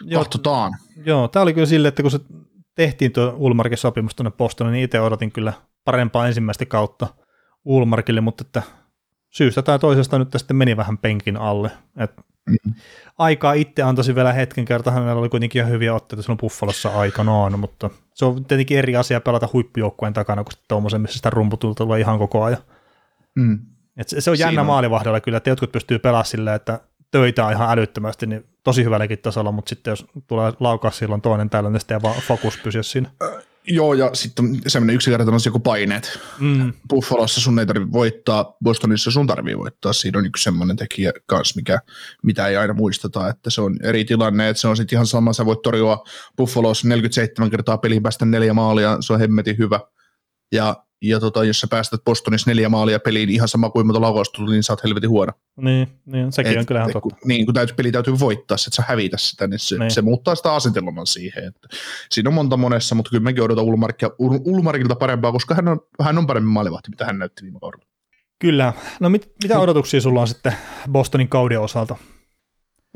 joo, 0.00 0.24
katsotaan. 0.24 0.72
Joo, 1.06 1.28
tämä 1.28 1.42
oli 1.42 1.54
kyllä 1.54 1.66
sille, 1.66 1.88
että 1.88 2.02
kun 2.02 2.10
se 2.10 2.20
tehtiin 2.74 3.12
tuo 3.12 3.34
Ulmarkin 3.36 3.78
sopimus 3.78 4.14
tuonne 4.14 4.30
Bostoniin, 4.30 4.72
niin 4.72 4.84
itse 4.84 5.00
odotin 5.00 5.32
kyllä 5.32 5.52
parempaa 5.84 6.26
ensimmäistä 6.26 6.66
kautta 6.66 7.06
Ulmarkille, 7.64 8.20
mutta 8.20 8.44
että 8.46 8.62
syystä 9.32 9.62
tai 9.62 9.78
toisesta 9.78 10.18
nyt 10.18 10.28
sitten 10.36 10.56
meni 10.56 10.76
vähän 10.76 10.98
penkin 10.98 11.36
alle. 11.36 11.70
Et 11.96 12.16
mm-hmm. 12.16 12.74
Aikaa 13.18 13.52
itse 13.52 13.82
antaisi 13.82 14.14
vielä 14.14 14.32
hetken 14.32 14.64
kerta, 14.64 14.90
hänellä 14.90 15.20
oli 15.20 15.28
kuitenkin 15.28 15.60
ihan 15.60 15.72
hyviä 15.72 15.94
otteita 15.94 16.22
silloin 16.22 16.38
Buffalossa 16.38 16.88
aikanaan, 16.88 17.58
mutta 17.58 17.90
se 18.14 18.24
on 18.24 18.44
tietenkin 18.44 18.78
eri 18.78 18.96
asia 18.96 19.20
pelata 19.20 19.48
huippujoukkueen 19.52 20.12
takana, 20.12 20.44
kun 20.44 20.52
tuommoisen, 20.68 21.00
missä 21.00 21.16
sitä 21.16 21.30
rumputulta 21.30 21.84
tulee 21.84 22.00
ihan 22.00 22.18
koko 22.18 22.42
ajan. 22.42 22.62
Mm. 23.34 23.58
Et 23.96 24.08
se, 24.08 24.20
se 24.20 24.30
on 24.30 24.38
jännä 24.38 24.64
maalivahdella 24.64 25.20
kyllä, 25.20 25.36
että 25.36 25.50
jotkut 25.50 25.72
pystyy 25.72 25.98
pelaamaan 25.98 26.26
silleen, 26.26 26.56
että 26.56 26.80
töitä 27.10 27.46
on 27.46 27.52
ihan 27.52 27.70
älyttömästi, 27.70 28.26
niin 28.26 28.44
tosi 28.64 28.84
hyvälläkin 28.84 29.18
tasolla, 29.18 29.52
mutta 29.52 29.68
sitten 29.68 29.90
jos 29.90 30.06
tulee 30.26 30.52
laukaus 30.60 30.98
silloin 30.98 31.20
toinen 31.20 31.50
täällä, 31.50 31.70
niin 31.70 31.80
sitten 31.80 32.02
vaan 32.02 32.20
fokus 32.20 32.58
pysyä 32.58 32.82
siinä. 32.82 33.10
Joo, 33.66 33.94
ja 33.94 34.10
sitten 34.12 34.60
semmoinen 34.66 34.96
yksinkertainen 34.96 35.34
asia 35.34 35.52
kuin 35.52 35.62
paineet. 35.62 36.18
Mm. 36.38 36.72
Buffalossa 36.88 37.40
sun 37.40 37.58
ei 37.58 37.66
tarvitse 37.66 37.92
voittaa, 37.92 38.56
Bostonissa 38.64 39.10
sun 39.10 39.26
tarvii 39.26 39.58
voittaa. 39.58 39.92
Siinä 39.92 40.18
on 40.18 40.26
yksi 40.26 40.44
semmoinen 40.44 40.76
tekijä 40.76 41.12
kanssa, 41.26 41.56
mikä, 41.56 41.78
mitä 42.22 42.46
ei 42.46 42.56
aina 42.56 42.74
muisteta, 42.74 43.28
että 43.28 43.50
se 43.50 43.60
on 43.60 43.76
eri 43.82 44.04
tilanne, 44.04 44.48
että 44.48 44.60
se 44.60 44.68
on 44.68 44.76
sitten 44.76 44.96
ihan 44.96 45.06
sama, 45.06 45.32
sä 45.32 45.46
voit 45.46 45.62
torjua 45.62 46.04
Buffalossa 46.36 46.88
47 46.88 47.50
kertaa 47.50 47.78
peliin 47.78 48.02
päästä 48.02 48.24
neljä 48.24 48.54
maalia, 48.54 48.96
se 49.00 49.12
on 49.12 49.20
hemmetin 49.20 49.58
hyvä. 49.58 49.80
Ja 50.52 50.76
ja 51.02 51.20
tota, 51.20 51.44
jos 51.44 51.60
sä 51.60 51.66
päästät 51.66 52.04
Bostonissa 52.04 52.50
neljä 52.50 52.68
maalia 52.68 53.00
peliin 53.00 53.30
ihan 53.30 53.48
sama 53.48 53.70
kuin 53.70 53.86
monta 53.86 54.00
laukausta 54.00 54.36
tuli, 54.36 54.52
niin 54.52 54.62
sä 54.62 54.72
oot 54.72 54.84
helvetin 54.84 55.10
huono. 55.10 55.32
Niin, 55.56 55.88
niin 56.06 56.32
sekin 56.32 56.52
et, 56.52 56.58
on 56.58 56.66
kyllä 56.66 56.86
totta. 56.92 57.16
Niin, 57.24 57.46
kun 57.46 57.54
täytyy, 57.54 57.76
peli 57.76 57.92
täytyy 57.92 58.18
voittaa, 58.18 58.54
että 58.54 58.76
sä 58.76 58.84
hävitä 58.88 59.16
sitä, 59.18 59.46
niin 59.46 59.58
se, 59.58 59.78
niin. 59.78 59.90
se 59.90 60.02
muuttaa 60.02 60.34
sitä 60.34 60.54
asetelmaa 60.54 61.04
siihen. 61.04 61.44
Että 61.44 61.68
siinä 62.10 62.30
on 62.30 62.34
monta 62.34 62.56
monessa, 62.56 62.94
mutta 62.94 63.10
kyllä 63.10 63.22
mekin 63.22 63.42
odotan 63.42 63.64
Ulmarkia, 63.64 64.10
Ulmarkilta 64.18 64.94
parempaa, 64.94 65.32
koska 65.32 65.54
hän 65.54 65.68
on, 65.68 65.80
hän 66.02 66.18
on 66.18 66.26
paremmin 66.26 66.52
maalivahti, 66.52 66.90
mitä 66.90 67.04
hän 67.04 67.18
näytti 67.18 67.42
viime 67.42 67.60
kaudella. 67.60 67.84
Kyllä. 68.38 68.72
No 69.00 69.08
mit, 69.08 69.32
mitä 69.42 69.58
odotuksia 69.58 70.00
sulla 70.00 70.20
on 70.20 70.28
sitten 70.28 70.52
Bostonin 70.92 71.28
kauden 71.28 71.60
osalta? 71.60 71.96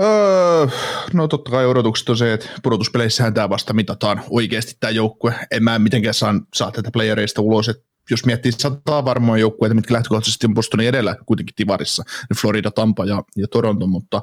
Öö, 0.02 0.66
no 1.12 1.28
totta 1.28 1.50
kai 1.50 1.66
odotukset 1.66 2.08
on 2.08 2.16
se, 2.16 2.32
että 2.32 2.48
pudotuspeleissähän 2.62 3.34
tämä 3.34 3.48
vasta 3.48 3.72
mitataan 3.72 4.22
oikeasti 4.30 4.76
tämä 4.80 4.90
joukkue. 4.90 5.34
En 5.50 5.64
mä 5.64 5.78
mitenkään 5.78 6.14
saa, 6.14 6.34
saa 6.54 6.70
tätä 6.70 6.90
playereista 6.92 7.42
ulos, 7.42 7.68
että 7.68 7.84
jos 8.10 8.26
miettii 8.26 8.52
sataa 8.52 9.04
varmoja 9.04 9.40
joukkueita, 9.40 9.74
mitkä 9.74 9.94
lähtökohtaisesti 9.94 10.46
on 10.46 10.54
Bostonin 10.54 10.88
edellä 10.88 11.16
kuitenkin 11.26 11.54
Tivarissa, 11.54 12.02
niin 12.30 12.40
Florida, 12.40 12.70
Tampa 12.70 13.04
ja, 13.04 13.22
ja 13.36 13.48
Toronto, 13.48 13.86
mutta 13.86 14.22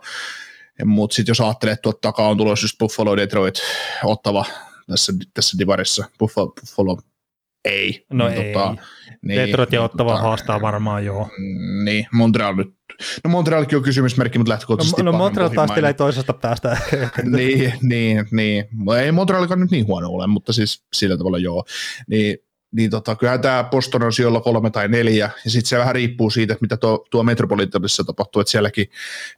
Mutta 0.85 1.15
sitten 1.15 1.31
jos 1.31 1.41
ajattelee, 1.41 1.73
että 1.73 1.81
tuot 1.81 2.01
takaa 2.01 2.29
on 2.29 2.37
tulossa 2.37 2.63
just 2.63 2.77
Buffalo, 2.79 3.17
Detroit, 3.17 3.55
Ottava 4.03 4.45
tässä, 4.87 5.13
tässä 5.33 5.57
divarissa, 5.57 6.05
Buffalo, 6.19 6.53
Buffalo 6.61 6.97
ei. 7.65 8.05
No 8.09 8.29
ei. 8.29 8.53
Tota, 8.53 8.75
niin, 9.21 9.39
Detroit 9.39 9.71
ja 9.71 9.83
Ottava 9.83 10.11
tota, 10.11 10.21
haastaa 10.21 10.61
varmaan 10.61 11.05
joo. 11.05 11.29
Niin, 11.83 12.07
Montreal 12.11 12.55
nyt. 12.55 12.73
No 13.23 13.29
Montrealkin 13.29 13.77
on 13.77 13.83
kysymysmerkki, 13.83 14.37
mutta 14.37 14.51
lähtökohtaisesti 14.51 15.03
No, 15.03 15.11
no 15.11 15.17
Montreal 15.17 15.49
taistelee 15.49 15.93
toisesta 15.93 16.33
päästä. 16.33 16.77
niin, 17.23 17.73
niin, 17.81 18.25
niin. 18.31 18.65
Ei 19.01 19.11
Montrealikaan 19.11 19.59
nyt 19.59 19.71
niin 19.71 19.87
huono 19.87 20.09
ole, 20.09 20.27
mutta 20.27 20.53
siis 20.53 20.83
sillä 20.93 21.17
tavalla 21.17 21.37
joo. 21.37 21.65
Niin 22.07 22.37
niin 22.73 22.89
tota, 22.89 23.15
kyllähän 23.15 23.41
tämä 23.41 23.63
Boston 23.63 24.03
on 24.03 24.13
sijoilla 24.13 24.41
kolme 24.41 24.69
tai 24.69 24.87
neljä, 24.87 25.29
ja 25.45 25.51
sitten 25.51 25.69
se 25.69 25.77
vähän 25.77 25.95
riippuu 25.95 26.29
siitä, 26.29 26.53
että 26.53 26.63
mitä 26.63 26.77
tuo, 26.77 27.05
tuo 27.11 27.23
Metropolitanissa 27.23 28.03
tapahtuu, 28.03 28.39
että 28.39 28.51
sielläkin, 28.51 28.89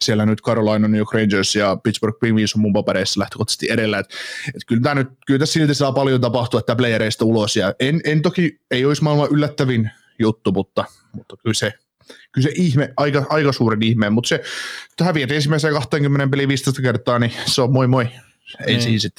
siellä 0.01 0.25
nyt 0.25 0.41
Carolina, 0.41 0.87
New 0.87 0.97
York 0.97 1.13
Rangers 1.13 1.55
ja 1.55 1.77
Pittsburgh 1.83 2.19
Penguins 2.19 2.55
on 2.55 2.61
mun 2.61 2.73
papereissa 2.73 3.19
lähtökohtaisesti 3.19 3.67
edellä, 3.69 3.99
että 3.99 4.15
et 4.55 4.61
kyllä, 4.67 4.81
tämä 4.81 4.95
nyt, 4.95 5.07
kyllä 5.27 5.39
tässä 5.39 5.53
silti 5.53 5.73
saa 5.73 5.91
paljon 5.91 6.21
tapahtua, 6.21 6.59
että 6.59 6.75
playereista 6.75 7.25
ulos, 7.25 7.55
ja 7.55 7.73
en, 7.79 8.01
en 8.03 8.21
toki, 8.21 8.59
ei 8.71 8.85
olisi 8.85 9.03
maailman 9.03 9.29
yllättävin 9.31 9.91
juttu, 10.19 10.51
mutta, 10.51 10.85
mutta 11.13 11.37
kyllä 11.37 11.53
se, 11.53 11.73
kyllä 12.31 12.47
se 12.47 12.51
ihme, 12.55 12.93
aika, 12.97 13.25
aika 13.29 13.51
suuren 13.51 13.83
ihmeen, 13.83 14.13
mutta 14.13 14.27
se, 14.27 14.35
että 14.91 15.03
häviät 15.03 15.31
ensimmäiseen 15.31 15.73
20 15.73 16.31
peli 16.31 16.47
15 16.47 16.81
kertaa, 16.81 17.19
niin 17.19 17.31
se 17.45 17.61
on 17.61 17.73
moi 17.73 17.87
moi. 17.87 18.07
Ei 18.59 18.65
niin. 18.67 18.81
siis 18.81 19.01
sit, 19.01 19.13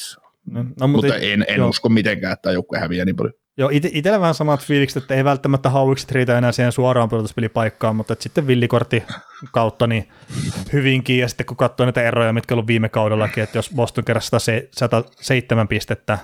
no, 0.50 0.62
no, 0.62 0.88
mutta, 0.88 0.88
mutta 0.88 1.16
en, 1.16 1.44
en 1.48 1.62
usko 1.62 1.88
mitenkään, 1.88 2.33
että 2.33 2.52
joku 2.52 2.76
häviää 2.76 3.05
niin 3.05 3.16
paljon. 3.16 3.35
Joo, 3.58 3.70
it- 3.72 3.90
itsellä 3.92 4.20
vähän 4.20 4.34
samat 4.34 4.64
fiilikset, 4.64 5.02
että 5.02 5.14
ei 5.14 5.24
välttämättä 5.24 5.70
hauikset 5.70 6.12
riitä 6.12 6.38
enää 6.38 6.52
siihen 6.52 6.72
suoraan 6.72 7.08
pudotuspelipaikkaan, 7.08 7.96
mutta 7.96 8.16
sitten 8.20 8.46
villikortti 8.46 9.02
kautta 9.52 9.86
niin 9.86 10.08
hyvinkin, 10.72 11.18
ja 11.18 11.28
sitten 11.28 11.46
kun 11.46 11.56
katsoo 11.56 11.86
näitä 11.86 12.02
eroja, 12.02 12.32
mitkä 12.32 12.54
on 12.54 12.56
ollut 12.56 12.66
viime 12.66 12.88
kaudellakin, 12.88 13.42
että 13.42 13.58
jos 13.58 13.70
Boston 13.74 14.04
kerrasi 14.04 14.30
107 14.72 15.68
pistettä, 15.68 16.18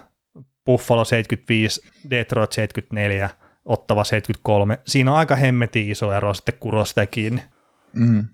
Buffalo 0.67 1.05
75, 1.05 1.81
Detroit 2.11 2.53
74, 2.53 3.31
Ottava 3.65 4.05
73, 4.05 4.79
siinä 4.87 5.11
on 5.13 5.19
aika 5.19 5.37
hemmeti 5.37 5.91
iso 5.91 6.13
ero 6.13 6.35
sitten 6.35 6.55
kurosta 6.61 7.07
kiinni. 7.07 7.43
Mm. 7.93 8.25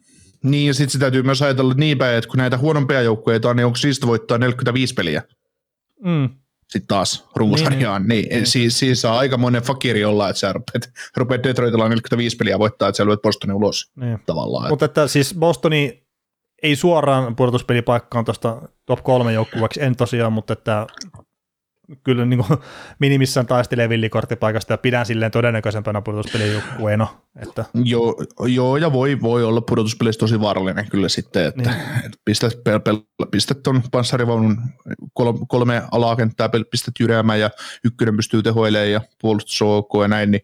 Niin, 0.43 0.67
ja 0.67 0.75
sitten 0.75 0.91
se 0.91 0.99
täytyy 0.99 1.23
myös 1.23 1.43
ajatella 1.43 1.75
niin 1.75 1.99
päin, 1.99 2.19
että 2.19 2.29
kun 2.29 2.39
näitä 2.39 2.59
huonompia 2.59 3.03
joukkueita 3.03 3.51
on, 3.51 3.57
niin 3.57 3.67
onko 3.67 3.77
siitä 3.77 4.07
voittaa 4.07 4.39
45 4.39 4.95
peliä? 4.95 5.23
Mm 6.05 6.29
sitten 6.69 6.89
taas 6.89 7.29
runkosarjaan, 7.37 8.03
niin, 8.03 8.23
niin, 8.23 8.35
niin. 8.35 8.47
Siis, 8.47 8.79
siis 8.79 9.05
on 9.05 9.13
aikamoinen 9.13 9.63
fakiri 9.63 10.05
olla, 10.05 10.29
että 10.29 10.41
sä 10.41 10.53
rupeat, 10.53 10.91
rupeat 11.17 11.45
Detroitilla 11.45 11.89
45 11.89 12.37
peliä 12.37 12.59
voittaa, 12.59 12.89
että 12.89 12.97
sä 12.97 13.07
lyöt 13.07 13.23
Bostonin 13.23 13.57
ulos 13.57 13.91
niin. 13.97 14.19
tavallaan. 14.27 14.71
Mutta 14.71 14.85
että 14.85 15.07
siis 15.07 15.35
Bostoni 15.39 16.09
ei 16.63 16.77
suoraan 16.77 17.37
pudotuspelipaikkaan 17.37 18.25
tuosta 18.25 18.63
top 18.87 19.03
kolme 19.03 19.33
joukkueeksi, 19.33 19.83
en 19.83 19.97
tosiaan, 19.97 20.33
mutta 20.33 20.53
että 20.53 20.87
kyllä 22.05 22.25
niin 22.25 22.45
kuin 22.47 22.59
minimissään 22.99 23.47
taistelee 23.47 23.89
villikorttipaikasta 23.89 24.73
ja 24.73 24.79
pidän 24.79 25.07
silleen 25.07 25.31
todennäköisempänä 25.31 26.01
pudotuspelijoukkueena. 26.01 27.07
Että. 27.43 27.65
Joo, 27.85 28.25
joo, 28.47 28.77
ja 28.77 28.93
voi, 28.93 29.21
voi 29.23 29.45
olla 29.45 29.61
pudotuspeleissä 29.61 30.19
tosi 30.19 30.41
vaarallinen 30.41 30.91
kyllä 30.91 31.09
sitten, 31.09 31.45
että 31.47 31.71
niin. 31.71 32.05
et 32.07 32.13
pistät, 32.25 32.53
pel, 32.65 32.81
pel, 32.81 32.99
pistät 33.31 33.63
tuon 33.63 33.83
panssarivaunun 33.91 34.59
kolme, 35.13 35.39
kolme 35.49 35.83
alakenttää, 35.91 36.51
pistät 36.71 36.95
jyräämään 37.01 37.41
ja 37.41 37.51
ykkönen 37.85 38.17
pystyy 38.17 38.43
tehoilemaan 38.43 38.91
ja 38.91 39.01
puolustus 39.21 39.61
ja 40.03 40.09
näin, 40.09 40.31
niin 40.31 40.43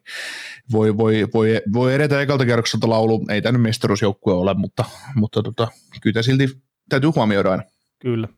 voi, 0.73 0.97
voi, 0.97 1.27
voi, 1.35 1.63
voi 1.73 1.95
edetä 1.95 2.21
ekalta 2.21 2.47
kerrokselta 2.47 2.89
laulu. 2.89 3.25
Ei 3.29 3.43
tämä 3.43 3.53
nyt 3.53 3.63
mestaruusjoukkue 3.63 4.35
ole, 4.35 4.55
mutta, 4.55 4.85
mutta 5.15 5.43
tota, 5.43 5.69
kyllä 6.03 6.23
silti 6.23 6.49
täytyy 6.89 7.11
huomioida 7.15 7.51
aina. 7.51 7.63
Kyllä. 7.99 8.29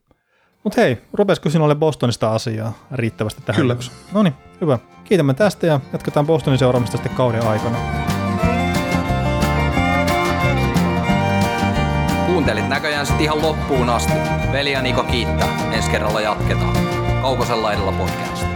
Mutta 0.66 0.80
hei, 0.80 0.98
rupesiko 1.12 1.50
sinulle 1.50 1.74
Bostonista 1.74 2.32
asiaa 2.32 2.72
riittävästi 2.92 3.42
tähän? 3.42 3.60
Kyllä. 3.60 3.76
No 4.12 4.22
niin, 4.22 4.34
hyvä. 4.60 4.78
Kiitämme 5.04 5.34
tästä 5.34 5.66
ja 5.66 5.80
jatketaan 5.92 6.26
Bostonin 6.26 6.58
seuraamista 6.58 6.96
sitten 6.96 7.14
kauden 7.14 7.46
aikana. 7.46 7.76
Kuuntelit 12.26 12.68
näköjään 12.68 13.06
sitten 13.06 13.24
ihan 13.24 13.42
loppuun 13.42 13.90
asti. 13.90 14.12
Veli 14.52 14.72
ja 14.72 14.82
Niko 14.82 15.02
kiittää. 15.02 15.72
Ensi 15.72 15.90
kerralla 15.90 16.20
jatketaan. 16.20 16.76
Kaukosella 17.22 17.72
edellä 17.72 17.92
podcast. 17.92 18.55